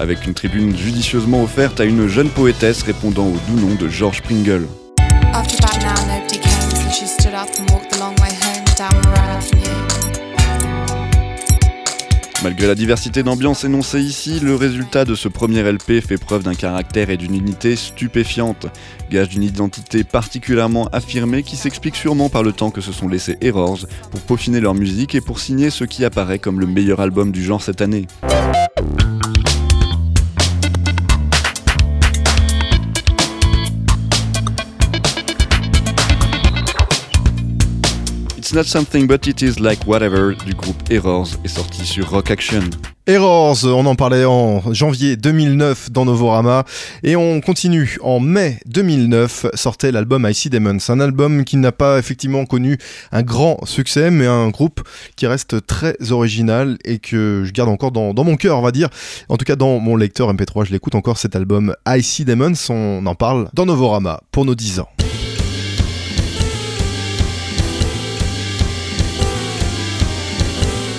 avec 0.00 0.26
une 0.26 0.32
tribune 0.32 0.74
judicieusement 0.74 1.42
offerte 1.42 1.80
à 1.80 1.84
une 1.84 2.08
jeune 2.08 2.30
poétesse 2.30 2.82
répondant 2.82 3.26
au 3.26 3.36
doux 3.46 3.60
nom 3.60 3.74
de 3.74 3.88
George 3.90 4.22
Pringle. 4.22 4.66
Malgré 12.42 12.66
la 12.66 12.74
diversité 12.74 13.22
d'ambiance 13.22 13.62
énoncée 13.62 14.00
ici, 14.00 14.40
le 14.40 14.56
résultat 14.56 15.04
de 15.04 15.14
ce 15.14 15.28
premier 15.28 15.62
LP 15.62 16.00
fait 16.00 16.18
preuve 16.18 16.42
d'un 16.42 16.54
caractère 16.54 17.08
et 17.10 17.16
d'une 17.16 17.36
unité 17.36 17.76
stupéfiante, 17.76 18.66
gage 19.12 19.28
d'une 19.28 19.44
identité 19.44 20.02
particulièrement 20.02 20.88
affirmée 20.88 21.44
qui 21.44 21.54
s'explique 21.54 21.94
sûrement 21.94 22.30
par 22.30 22.42
le 22.42 22.52
temps 22.52 22.72
que 22.72 22.80
se 22.80 22.90
sont 22.90 23.06
laissés 23.06 23.36
Errors 23.42 23.86
pour 24.10 24.20
peaufiner 24.22 24.58
leur 24.58 24.74
musique 24.74 25.14
et 25.14 25.20
pour 25.20 25.38
signer 25.38 25.70
ce 25.70 25.84
qui 25.84 26.04
apparaît 26.04 26.40
comme 26.40 26.58
le 26.58 26.66
meilleur 26.66 27.00
album 27.00 27.30
du 27.30 27.44
genre 27.44 27.62
cette 27.62 27.80
année. 27.80 28.08
Not 38.52 38.64
Something 38.64 39.06
But 39.06 39.26
It 39.26 39.40
Is 39.40 39.60
Like 39.60 39.86
Whatever 39.86 40.34
du 40.44 40.52
groupe 40.52 40.76
Errors 40.90 41.28
est 41.42 41.48
sorti 41.48 41.86
sur 41.86 42.10
Rock 42.10 42.30
Action. 42.30 42.60
Errors, 43.06 43.64
on 43.64 43.86
en 43.86 43.94
parlait 43.94 44.26
en 44.26 44.74
janvier 44.74 45.16
2009 45.16 45.90
dans 45.90 46.04
Novorama 46.04 46.64
et 47.02 47.16
on 47.16 47.40
continue. 47.40 47.96
En 48.02 48.20
mai 48.20 48.58
2009 48.66 49.46
sortait 49.54 49.90
l'album 49.90 50.26
I 50.28 50.34
See 50.34 50.50
Demons, 50.50 50.78
un 50.88 51.00
album 51.00 51.44
qui 51.44 51.56
n'a 51.56 51.72
pas 51.72 51.98
effectivement 51.98 52.44
connu 52.44 52.76
un 53.10 53.22
grand 53.22 53.64
succès 53.64 54.10
mais 54.10 54.26
un 54.26 54.50
groupe 54.50 54.86
qui 55.16 55.26
reste 55.26 55.66
très 55.66 55.96
original 56.10 56.76
et 56.84 56.98
que 56.98 57.44
je 57.46 57.52
garde 57.52 57.70
encore 57.70 57.90
dans, 57.90 58.12
dans 58.12 58.24
mon 58.24 58.36
cœur 58.36 58.58
on 58.58 58.62
va 58.62 58.70
dire. 58.70 58.90
En 59.30 59.38
tout 59.38 59.46
cas 59.46 59.56
dans 59.56 59.78
mon 59.78 59.96
lecteur 59.96 60.32
MP3 60.32 60.66
je 60.66 60.72
l'écoute 60.72 60.94
encore 60.94 61.16
cet 61.16 61.36
album 61.36 61.74
I 61.88 62.02
See 62.02 62.26
Demons, 62.26 62.52
on 62.68 63.06
en 63.06 63.14
parle 63.14 63.48
dans 63.54 63.64
Novorama 63.64 64.20
pour 64.30 64.44
nos 64.44 64.54
10 64.54 64.80
ans. 64.80 64.88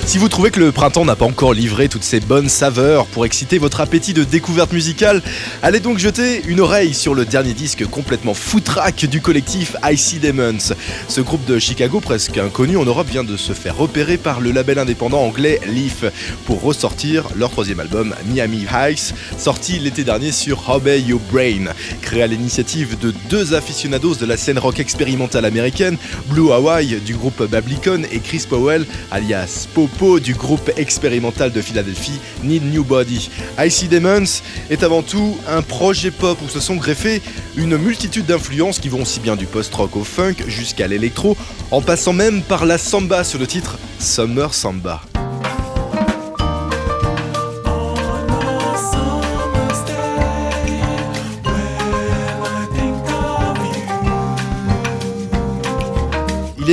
Si 0.06 0.20
vous 0.20 0.28
trouvez 0.30 0.52
que 0.52 0.60
le 0.60 0.72
printemps 0.72 1.06
n'a 1.06 1.16
pas 1.16 1.26
encore 1.26 1.54
livré 1.54 1.90
toutes 1.90 2.04
ses 2.04 2.20
bonnes 2.20 2.50
saveurs 2.50 3.08
pour 3.08 3.26
exciter 3.26 3.58
votre 3.58 3.82
appétit 3.82 4.14
de 4.14 4.24
découverte 4.24 4.72
musicale, 4.72 5.24
allez 5.64 5.80
donc 5.80 5.98
jeter 5.98 6.44
une 6.46 6.60
oreille 6.60 6.94
sur 6.94 7.16
le 7.16 7.26
dernier 7.26 7.54
disque 7.54 7.86
complètement 7.86 8.36
foutraque 8.36 9.06
du 9.06 9.22
collectif 9.22 9.76
Icy 9.90 10.20
Demons. 10.20 10.76
Ce 11.08 11.22
groupe 11.22 11.46
de 11.46 11.58
Chicago, 11.58 12.00
presque 12.00 12.38
inconnu 12.38 12.78
en 12.78 12.84
Europe, 12.84 13.08
vient 13.10 13.24
de 13.24 13.38
se 13.38 13.54
faire 13.54 13.76
repérer 13.76 14.18
par 14.18 14.40
le 14.40 14.52
label 14.52 14.78
indépendant 14.78 15.22
anglais 15.22 15.60
Leaf 15.66 16.04
pour 16.46 16.62
ressortir 16.62 17.30
leur 17.36 17.50
troisième 17.50 17.80
album 17.80 18.14
Miami 18.28 18.68
Heights, 18.72 19.16
sorti 19.40 19.80
l'été 19.80 20.04
dernier 20.04 20.32
sur 20.32 20.70
Obey 20.70 21.02
Your 21.02 21.22
Brain. 21.32 21.74
Créé 22.02 22.22
à 22.22 22.28
l'initiative 22.28 23.00
de 23.00 23.14
deux 23.30 23.56
aficionados 23.56 24.16
de 24.16 24.26
la 24.26 24.38
scène 24.38 24.60
rock 24.60 24.80
expérimentale 24.80 25.46
américaine, 25.46 25.98
Blue 26.28 26.52
Hawaii 26.52 27.00
du 27.00 27.16
groupe 27.16 27.42
Bablicon 27.50 28.04
et 28.12 28.20
Chris 28.20 28.46
Powell, 28.48 28.86
alias 29.10 29.68
Du 29.94 30.34
groupe 30.34 30.72
expérimental 30.76 31.52
de 31.52 31.62
Philadelphie 31.62 32.20
Need 32.44 32.66
New 32.74 32.84
Body. 32.84 33.30
Icy 33.60 33.88
Demons 33.88 34.42
est 34.70 34.84
avant 34.84 35.02
tout 35.02 35.38
un 35.48 35.62
projet 35.62 36.12
pop 36.12 36.38
où 36.44 36.50
se 36.50 36.60
sont 36.60 36.76
greffés 36.76 37.22
une 37.56 37.78
multitude 37.78 38.26
d'influences 38.26 38.80
qui 38.80 38.90
vont 38.90 39.04
aussi 39.04 39.20
bien 39.20 39.36
du 39.36 39.46
post-rock 39.46 39.96
au 39.96 40.04
funk 40.04 40.36
jusqu'à 40.48 40.88
l'électro, 40.88 41.38
en 41.72 41.82
passant 41.82 42.12
même 42.12 42.42
par 42.42 42.66
la 42.66 42.78
samba 42.78 43.24
sur 43.24 43.40
le 43.40 43.48
titre 43.48 43.78
Summer 44.00 44.54
Samba. 44.54 45.02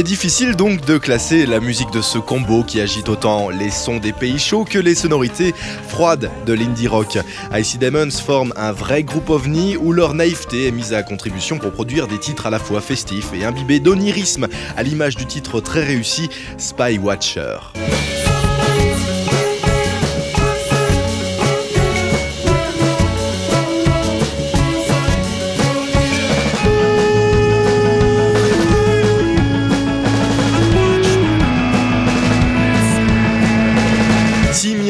Est 0.00 0.02
difficile 0.02 0.56
donc 0.56 0.86
de 0.86 0.96
classer 0.96 1.44
la 1.44 1.60
musique 1.60 1.90
de 1.90 2.00
ce 2.00 2.16
combo 2.16 2.64
qui 2.64 2.80
agite 2.80 3.10
autant 3.10 3.50
les 3.50 3.70
sons 3.70 3.98
des 3.98 4.14
pays 4.14 4.38
chauds 4.38 4.64
que 4.64 4.78
les 4.78 4.94
sonorités 4.94 5.54
froides 5.88 6.30
de 6.46 6.54
l'indie 6.54 6.88
rock. 6.88 7.18
Icy 7.52 7.76
Demons 7.76 8.10
forment 8.10 8.54
un 8.56 8.72
vrai 8.72 9.02
groupe 9.02 9.28
ovni 9.28 9.76
où 9.76 9.92
leur 9.92 10.14
naïveté 10.14 10.68
est 10.68 10.70
mise 10.70 10.94
à 10.94 11.02
contribution 11.02 11.58
pour 11.58 11.72
produire 11.72 12.08
des 12.08 12.18
titres 12.18 12.46
à 12.46 12.50
la 12.50 12.58
fois 12.58 12.80
festifs 12.80 13.34
et 13.34 13.44
imbibés 13.44 13.78
d'onirisme, 13.78 14.48
à 14.74 14.82
l'image 14.82 15.16
du 15.16 15.26
titre 15.26 15.60
très 15.60 15.84
réussi 15.84 16.30
Spy 16.56 16.96
Watcher. 16.96 17.58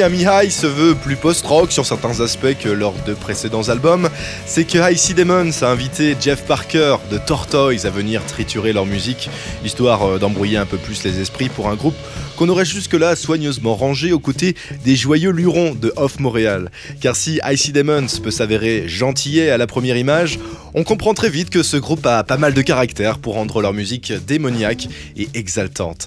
Miami 0.01 0.25
High 0.25 0.51
se 0.51 0.67
veut 0.67 0.95
plus 0.95 1.17
post-rock 1.17 1.73
sur 1.73 1.85
certains 1.85 2.23
aspects 2.23 2.57
que 2.59 2.71
leurs 2.71 2.95
deux 3.05 3.15
précédents 3.15 3.69
albums, 3.69 4.09
c'est 4.47 4.65
que 4.65 4.91
Icy 4.91 5.13
Demons 5.13 5.51
a 5.61 5.67
invité 5.67 6.17
Jeff 6.19 6.47
Parker 6.47 6.97
de 7.11 7.19
Tortoise 7.19 7.85
à 7.85 7.91
venir 7.91 8.25
triturer 8.25 8.73
leur 8.73 8.87
musique, 8.87 9.29
histoire 9.63 10.03
euh, 10.05 10.19
d'embrouiller 10.19 10.57
un 10.57 10.65
peu 10.65 10.79
plus 10.79 11.05
les 11.05 11.21
esprits 11.21 11.51
pour 11.51 11.69
un 11.69 11.75
groupe 11.75 11.97
qu'on 12.39 12.49
aurait 12.49 12.65
jusque-là 12.65 13.15
soigneusement 13.15 13.75
rangé 13.75 14.13
aux 14.13 14.19
côtés 14.19 14.57
des 14.87 14.97
joyeux 14.97 15.33
lurons 15.33 15.75
de 15.75 15.93
Off 15.97 16.19
Montréal. 16.19 16.71
Car 17.03 17.15
si 17.15 17.39
Icy 17.45 17.73
Demons 17.73 18.07
peut 18.23 18.31
s'avérer 18.31 18.89
gentillet 18.89 19.51
à 19.51 19.59
la 19.59 19.67
première 19.67 19.99
image, 19.99 20.39
on 20.73 20.83
comprend 20.83 21.13
très 21.13 21.29
vite 21.29 21.51
que 21.51 21.63
ce 21.63 21.77
groupe 21.77 22.07
a 22.07 22.25
pas 22.25 22.39
mal 22.39 22.55
de 22.55 22.63
caractère 22.63 23.19
pour 23.19 23.35
rendre 23.35 23.61
leur 23.61 23.75
musique 23.75 24.15
démoniaque 24.27 24.89
et 25.19 25.29
exaltante. 25.35 26.07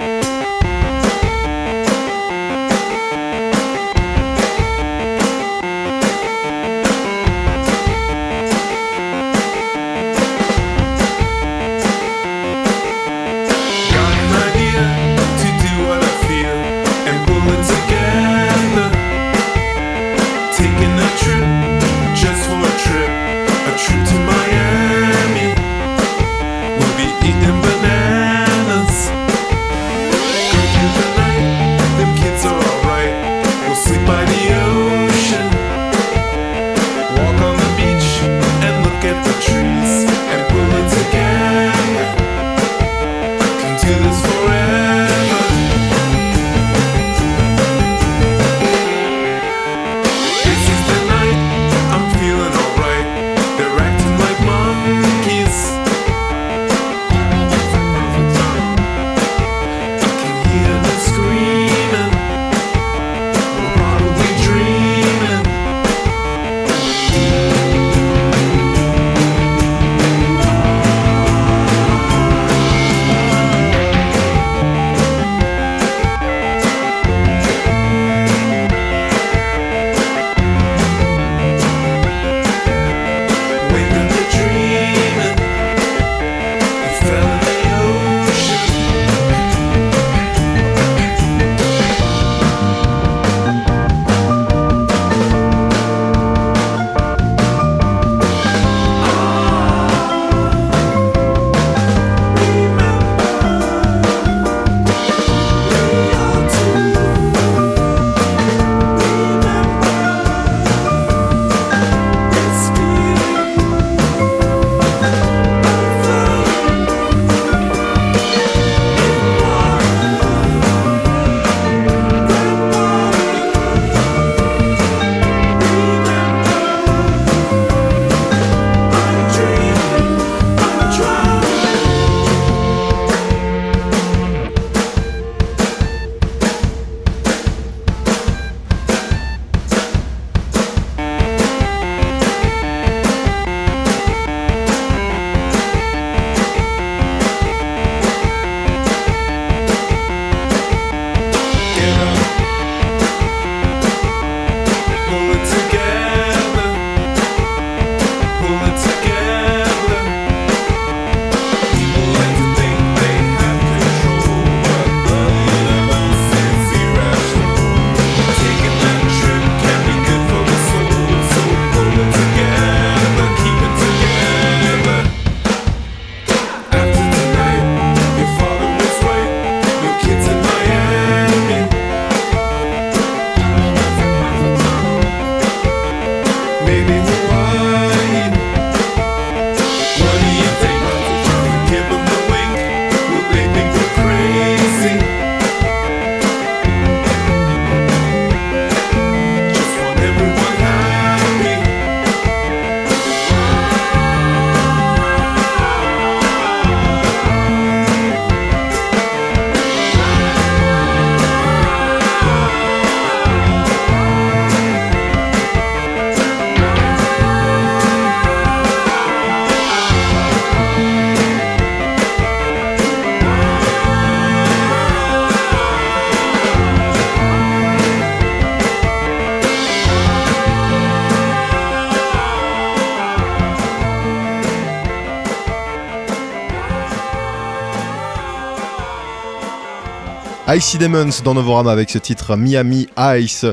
Icy 240.53 240.77
Demons 240.77 241.09
dans 241.23 241.33
Novorama 241.33 241.71
avec 241.71 241.89
ce 241.89 241.97
titre 241.97 242.35
Miami 242.35 242.87
Ice. 243.17 243.45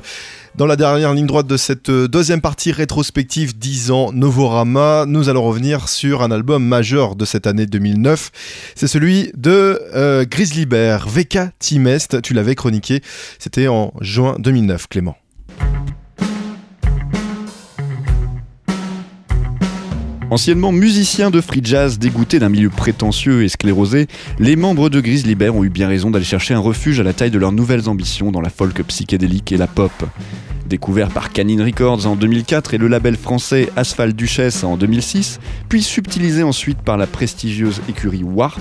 Dans 0.57 0.67
la 0.67 0.75
dernière 0.75 1.15
ligne 1.15 1.27
droite 1.27 1.47
de 1.47 1.57
cette 1.57 1.91
euh, 1.91 2.09
deuxième 2.09 2.41
partie 2.41 2.73
rétrospective 2.73 3.57
10 3.57 3.93
ans 3.93 4.13
Novorama, 4.13 5.05
nous 5.07 5.29
allons 5.29 5.45
revenir 5.45 5.89
sur 5.89 6.23
un 6.23 6.33
album 6.33 6.65
majeur 6.65 7.15
de 7.15 7.25
cette 7.25 7.47
année 7.47 7.67
2009. 7.67 8.33
C'est 8.75 8.89
celui 8.89 9.31
de 9.37 9.81
euh, 9.95 10.25
Grizzly 10.29 10.67
Bear, 10.67 11.09
VK 11.09 11.39
Timest. 11.61 12.21
Tu 12.21 12.35
l'avais 12.35 12.57
chroniqué, 12.57 13.01
c'était 13.39 13.69
en 13.69 13.93
juin 14.01 14.35
2009, 14.41 14.89
Clément. 14.89 15.17
Anciennement 20.31 20.73
musiciens 20.73 21.31
de 21.31 21.41
free 21.41 21.63
jazz 21.63 21.99
dégoûtés 21.99 22.39
d'un 22.39 22.51
milieu 22.51 22.69
prétentieux 22.69 23.45
et 23.45 23.49
sclérosé, 23.49 24.09
les 24.39 24.57
membres 24.57 24.91
de 24.91 25.01
Grizzly 25.01 25.35
Bear 25.35 25.57
ont 25.57 25.65
eu 25.65 25.71
bien 25.71 25.89
raison 25.89 26.11
d'aller 26.11 26.27
chercher 26.27 26.53
un 26.53 26.59
refuge 26.59 27.01
à 27.01 27.03
la 27.03 27.15
taille 27.15 27.31
de 27.31 27.39
leurs 27.39 27.53
nouvelles 27.53 27.89
ambitions 27.89 28.31
dans 28.31 28.43
la 28.43 28.51
folk 28.51 28.83
psychédélique 28.83 29.53
et 29.53 29.57
la 29.57 29.67
pop. 29.67 29.93
Découvert 30.69 31.09
par 31.09 31.33
Canine 31.33 31.63
Records 31.63 32.07
en 32.07 32.15
2004 32.15 32.75
et 32.75 32.79
le 32.79 32.89
label 32.89 33.17
français 33.17 33.71
Asphalt 33.75 34.15
Duchesse 34.15 34.65
en 34.65 34.77
2006, 34.77 35.41
puis 35.71 35.83
subtilisé 35.83 36.43
ensuite 36.43 36.83
par 36.83 36.99
la 36.99 37.07
prestigieuse 37.07 37.81
écurie 37.89 38.23
Warp, 38.23 38.61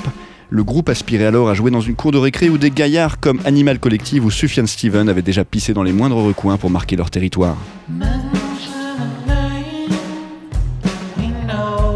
le 0.49 0.63
groupe 0.63 0.87
aspirait 0.87 1.25
alors 1.25 1.49
à 1.49 1.53
jouer 1.53 1.69
dans 1.69 1.81
une 1.81 1.95
cour 1.95 2.13
de 2.13 2.17
récré 2.17 2.49
où 2.49 2.57
des 2.57 2.71
gaillards 2.71 3.19
comme 3.19 3.41
Animal 3.43 3.79
Collective 3.79 4.23
ou 4.23 4.31
Sufjan 4.31 4.67
Steven 4.67 5.09
avaient 5.09 5.21
déjà 5.21 5.43
pissé 5.43 5.73
dans 5.73 5.83
les 5.83 5.91
moindres 5.91 6.23
recoins 6.23 6.55
pour 6.55 6.69
marquer 6.69 6.95
leur 6.95 7.11
territoire. 7.11 7.57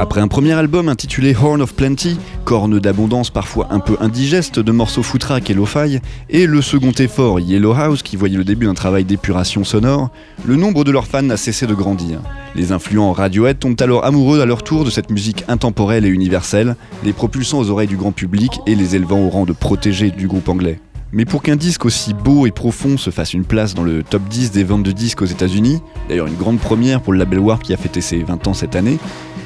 Après 0.01 0.19
un 0.19 0.27
premier 0.27 0.53
album 0.53 0.89
intitulé 0.89 1.35
Horn 1.39 1.61
of 1.61 1.75
Plenty, 1.75 2.17
corne 2.43 2.79
d'abondance 2.79 3.29
parfois 3.29 3.67
un 3.69 3.79
peu 3.79 3.97
indigeste 3.99 4.57
de 4.57 4.71
morceaux 4.71 5.03
footrack 5.03 5.51
et 5.51 5.53
lo-fi, 5.53 5.99
et 6.27 6.47
le 6.47 6.59
second 6.63 6.91
effort 6.93 7.39
Yellow 7.39 7.73
House 7.73 8.01
qui 8.01 8.15
voyait 8.15 8.39
le 8.39 8.43
début 8.43 8.65
d'un 8.65 8.73
travail 8.73 9.05
d'épuration 9.05 9.63
sonore, 9.63 10.09
le 10.43 10.55
nombre 10.55 10.83
de 10.83 10.89
leurs 10.89 11.05
fans 11.05 11.21
n'a 11.21 11.37
cessé 11.37 11.67
de 11.67 11.75
grandir. 11.75 12.19
Les 12.55 12.71
influents 12.71 13.11
Radiohead 13.11 13.59
tombent 13.59 13.79
alors 13.79 14.03
amoureux 14.03 14.41
à 14.41 14.47
leur 14.47 14.63
tour 14.63 14.85
de 14.85 14.89
cette 14.89 15.11
musique 15.11 15.45
intemporelle 15.47 16.03
et 16.03 16.09
universelle, 16.09 16.77
les 17.03 17.13
propulsant 17.13 17.59
aux 17.59 17.69
oreilles 17.69 17.87
du 17.87 17.95
grand 17.95 18.11
public 18.11 18.59
et 18.65 18.73
les 18.73 18.95
élevant 18.95 19.19
au 19.19 19.29
rang 19.29 19.45
de 19.45 19.53
protégés 19.53 20.09
du 20.09 20.27
groupe 20.27 20.49
anglais. 20.49 20.79
Mais 21.13 21.25
pour 21.25 21.43
qu'un 21.43 21.57
disque 21.57 21.85
aussi 21.85 22.13
beau 22.13 22.47
et 22.47 22.51
profond 22.51 22.97
se 22.97 23.09
fasse 23.09 23.33
une 23.33 23.43
place 23.43 23.75
dans 23.75 23.83
le 23.83 24.01
top 24.01 24.23
10 24.29 24.51
des 24.51 24.63
ventes 24.63 24.83
de 24.83 24.93
disques 24.93 25.21
aux 25.21 25.25
États-Unis, 25.25 25.79
d'ailleurs 26.09 26.27
une 26.27 26.37
grande 26.37 26.59
première 26.59 27.01
pour 27.01 27.13
le 27.13 27.19
label 27.19 27.39
Warp 27.39 27.61
qui 27.61 27.73
a 27.73 27.77
fêté 27.77 28.01
ses 28.01 28.23
20 28.23 28.47
ans 28.47 28.53
cette 28.53 28.77
année, 28.77 28.97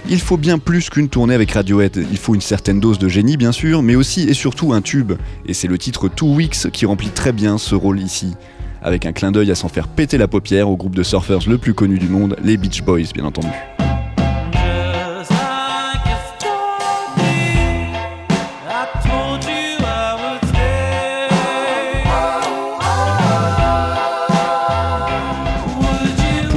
il 0.10 0.20
faut 0.20 0.38
bien 0.38 0.60
plus 0.60 0.90
qu'une 0.90 1.10
tournée 1.10 1.34
avec 1.34 1.52
Radiohead. 1.52 2.06
Il 2.12 2.18
faut 2.18 2.36
une 2.36 2.42
certaine 2.42 2.80
dose 2.80 3.00
de 3.00 3.08
génie, 3.08 3.38
bien 3.38 3.52
sûr, 3.52 3.82
mais 3.82 3.96
aussi 3.96 4.30
et 4.30 4.34
surtout 4.34 4.74
un 4.74 4.82
tube. 4.82 5.14
Et 5.46 5.54
c'est 5.54 5.68
le 5.68 5.78
titre 5.78 6.08
Two 6.08 6.34
Weeks 6.34 6.72
qui 6.72 6.86
remplit 6.86 7.10
très 7.10 7.32
bien 7.32 7.58
ce 7.58 7.76
rôle 7.76 8.00
ici. 8.00 8.34
Avec 8.82 9.06
un 9.06 9.14
clin 9.14 9.32
d'œil 9.32 9.52
à 9.52 9.56
s'en 9.56 9.68
faire 9.68 9.88
péter 9.88 10.18
la 10.18 10.28
paupière 10.28 10.70
au 10.70 10.78
groupe 10.78 10.96
de 10.96 11.04
surfers 11.04 11.48
le 11.48 11.58
plus 11.58 11.74
connu 11.74 11.98
du 11.98 12.08
monde, 12.08 12.36
les 12.44 12.58
Beach 12.58 12.84
Boys, 12.84 13.12
bien 13.14 13.26
entendu. 13.26 13.50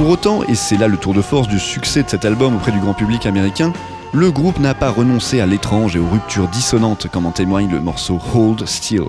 Pour 0.09 0.15
autant, 0.15 0.41
et 0.41 0.55
c'est 0.55 0.75
là 0.75 0.87
le 0.87 0.97
tour 0.97 1.13
de 1.13 1.21
force 1.21 1.47
du 1.47 1.59
succès 1.59 2.01
de 2.01 2.09
cet 2.09 2.25
album 2.25 2.55
auprès 2.55 2.71
du 2.71 2.79
grand 2.79 2.95
public 2.95 3.27
américain, 3.27 3.71
le 4.11 4.31
groupe 4.31 4.57
n'a 4.57 4.73
pas 4.73 4.89
renoncé 4.89 5.39
à 5.39 5.45
l'étrange 5.45 5.95
et 5.95 5.99
aux 5.99 6.07
ruptures 6.07 6.47
dissonantes 6.47 7.05
comme 7.11 7.27
en 7.27 7.31
témoigne 7.31 7.69
le 7.69 7.79
morceau 7.79 8.17
Hold 8.33 8.67
Still. 8.67 9.03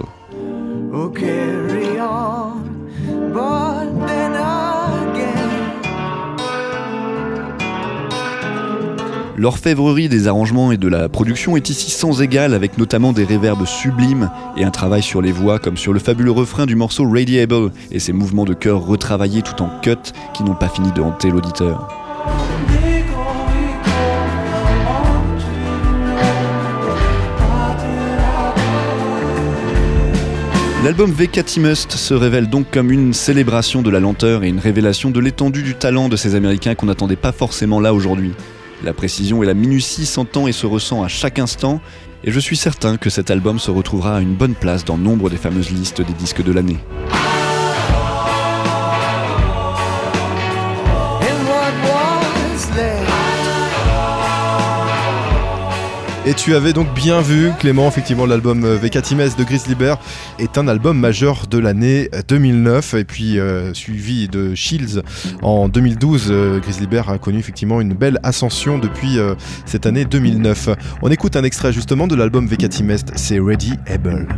L'orfèvrerie 9.40 10.10
des 10.10 10.28
arrangements 10.28 10.70
et 10.70 10.76
de 10.76 10.86
la 10.86 11.08
production 11.08 11.56
est 11.56 11.70
ici 11.70 11.90
sans 11.90 12.20
égal 12.20 12.52
avec 12.52 12.76
notamment 12.76 13.14
des 13.14 13.24
réverbes 13.24 13.64
sublimes 13.64 14.30
et 14.58 14.64
un 14.64 14.70
travail 14.70 15.02
sur 15.02 15.22
les 15.22 15.32
voix 15.32 15.58
comme 15.58 15.78
sur 15.78 15.94
le 15.94 15.98
fabuleux 15.98 16.30
refrain 16.30 16.66
du 16.66 16.76
morceau 16.76 17.08
Radiable 17.10 17.72
et 17.90 18.00
ses 18.00 18.12
mouvements 18.12 18.44
de 18.44 18.52
chœur 18.52 18.84
retravaillés 18.84 19.40
tout 19.40 19.62
en 19.62 19.70
cut 19.80 19.96
qui 20.34 20.44
n'ont 20.44 20.56
pas 20.56 20.68
fini 20.68 20.92
de 20.92 21.00
hanter 21.00 21.30
l'auditeur. 21.30 21.88
L'album 30.84 31.10
VK 31.10 31.56
Must 31.56 31.92
se 31.92 32.12
révèle 32.12 32.50
donc 32.50 32.66
comme 32.70 32.90
une 32.90 33.14
célébration 33.14 33.80
de 33.80 33.88
la 33.88 34.00
lenteur 34.00 34.44
et 34.44 34.48
une 34.48 34.58
révélation 34.58 35.10
de 35.10 35.18
l'étendue 35.18 35.62
du 35.62 35.76
talent 35.76 36.10
de 36.10 36.16
ces 36.16 36.34
Américains 36.34 36.74
qu'on 36.74 36.86
n'attendait 36.86 37.16
pas 37.16 37.32
forcément 37.32 37.80
là 37.80 37.94
aujourd'hui. 37.94 38.34
La 38.82 38.94
précision 38.94 39.42
et 39.42 39.46
la 39.46 39.54
minutie 39.54 40.06
s'entend 40.06 40.46
et 40.46 40.52
se 40.52 40.66
ressent 40.66 41.02
à 41.02 41.08
chaque 41.08 41.38
instant, 41.38 41.80
et 42.24 42.30
je 42.30 42.40
suis 42.40 42.56
certain 42.56 42.96
que 42.96 43.10
cet 43.10 43.30
album 43.30 43.58
se 43.58 43.70
retrouvera 43.70 44.16
à 44.16 44.20
une 44.20 44.34
bonne 44.34 44.54
place 44.54 44.84
dans 44.84 44.96
nombre 44.96 45.28
des 45.28 45.36
fameuses 45.36 45.70
listes 45.70 46.00
des 46.00 46.14
disques 46.14 46.42
de 46.42 46.52
l'année. 46.52 46.78
Et 56.30 56.34
tu 56.34 56.54
avais 56.54 56.72
donc 56.72 56.94
bien 56.94 57.20
vu, 57.22 57.50
Clément, 57.58 57.88
effectivement, 57.88 58.24
l'album 58.24 58.62
euh, 58.62 58.76
VK 58.76 58.98
de 59.36 59.42
Grizzly 59.42 59.74
Bear 59.74 59.98
est 60.38 60.58
un 60.58 60.68
album 60.68 60.96
majeur 60.96 61.48
de 61.48 61.58
l'année 61.58 62.08
2009. 62.28 62.94
Et 62.94 63.04
puis, 63.04 63.40
euh, 63.40 63.74
suivi 63.74 64.28
de 64.28 64.54
Shields 64.54 65.02
en 65.42 65.68
2012, 65.68 66.28
euh, 66.30 66.60
Grizzly 66.60 66.86
Bear 66.86 67.10
a 67.10 67.18
connu 67.18 67.40
effectivement 67.40 67.80
une 67.80 67.94
belle 67.94 68.20
ascension 68.22 68.78
depuis 68.78 69.18
euh, 69.18 69.34
cette 69.66 69.86
année 69.86 70.04
2009. 70.04 70.68
On 71.02 71.10
écoute 71.10 71.34
un 71.34 71.42
extrait 71.42 71.72
justement 71.72 72.06
de 72.06 72.14
l'album 72.14 72.46
VK 72.46 72.68
c'est 73.16 73.40
Ready 73.40 73.72
Able. 73.88 74.28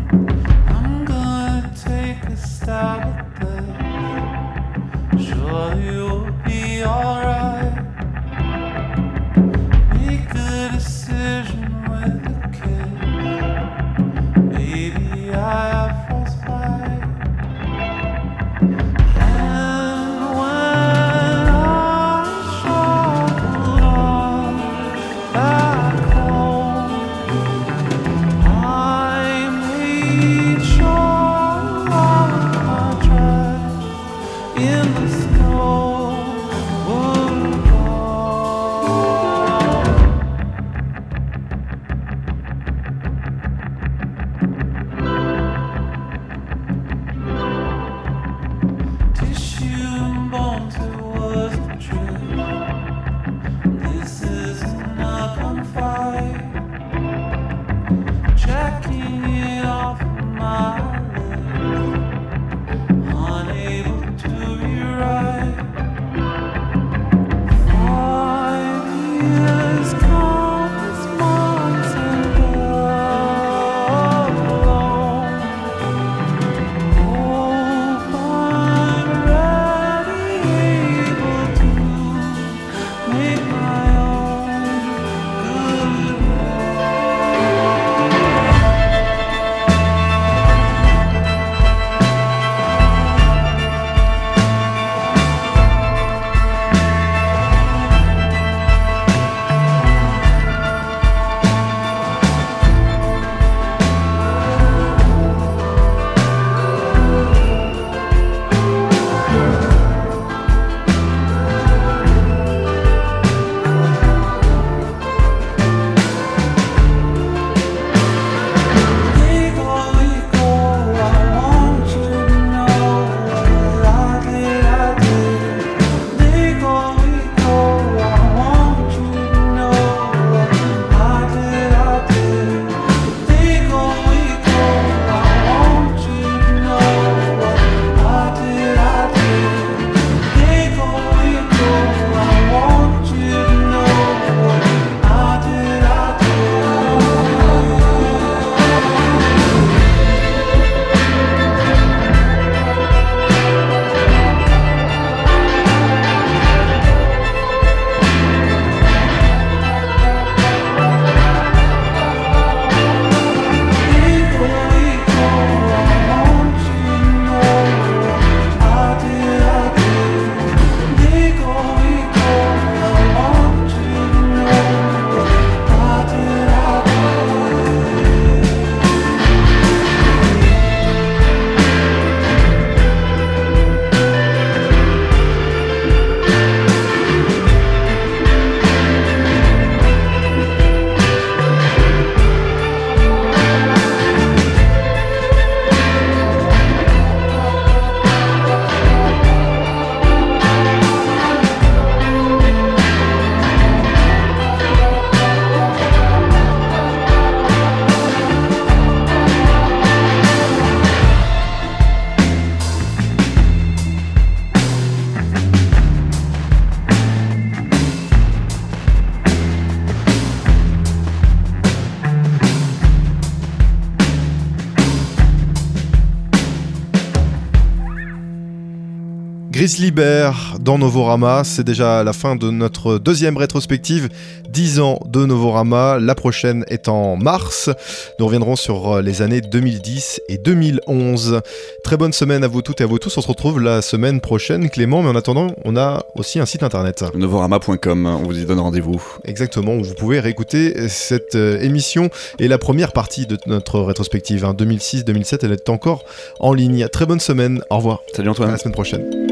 Grizzly 229.72 229.90
Bear 229.90 230.56
dans 230.60 230.76
Novorama, 230.76 231.44
c'est 231.44 231.64
déjà 231.64 232.04
la 232.04 232.12
fin 232.12 232.36
de 232.36 232.50
notre 232.50 232.98
deuxième 232.98 233.38
rétrospective. 233.38 234.10
10 234.50 234.80
ans 234.80 234.98
de 235.06 235.24
Novorama, 235.24 235.98
la 235.98 236.14
prochaine 236.14 236.66
est 236.68 236.88
en 236.88 237.16
mars. 237.16 237.70
Nous 238.18 238.26
reviendrons 238.26 238.54
sur 238.54 238.96
euh, 238.96 239.00
les 239.00 239.22
années 239.22 239.40
2010 239.40 240.20
et 240.28 240.36
2011. 240.36 241.40
Très 241.84 241.96
bonne 241.96 242.12
semaine 242.12 242.44
à 242.44 242.48
vous 242.48 242.60
toutes 242.60 242.82
et 242.82 242.84
à 242.84 242.86
vous 242.86 242.98
tous. 242.98 243.16
On 243.16 243.22
se 243.22 243.26
retrouve 243.28 243.62
la 243.62 243.80
semaine 243.80 244.20
prochaine, 244.20 244.68
Clément, 244.68 245.02
mais 245.02 245.08
en 245.08 245.16
attendant, 245.16 245.46
on 245.64 245.74
a 245.78 246.04
aussi 246.16 246.38
un 246.38 246.44
site 246.44 246.64
internet. 246.64 247.02
Novorama.com, 247.14 248.04
on 248.04 248.24
vous 248.24 248.38
y 248.38 248.44
donne 248.44 248.60
rendez-vous. 248.60 249.02
Exactement, 249.24 249.74
où 249.76 249.84
vous 249.84 249.94
pouvez 249.94 250.20
réécouter 250.20 250.86
cette 250.90 251.34
euh, 251.34 251.58
émission 251.62 252.10
et 252.38 252.46
la 252.46 252.58
première 252.58 252.92
partie 252.92 253.24
de 253.24 253.38
notre 253.46 253.80
rétrospective, 253.80 254.44
hein, 254.44 254.52
2006-2007, 254.52 255.38
elle 255.44 255.52
est 255.52 255.70
encore 255.70 256.04
en 256.40 256.52
ligne. 256.52 256.88
Très 256.88 257.06
bonne 257.06 257.20
semaine, 257.20 257.62
au 257.70 257.76
revoir. 257.76 258.00
Salut 258.14 258.28
À 258.28 258.32
Antoine. 258.32 258.50
la 258.50 258.58
semaine 258.58 258.74
prochaine. 258.74 259.31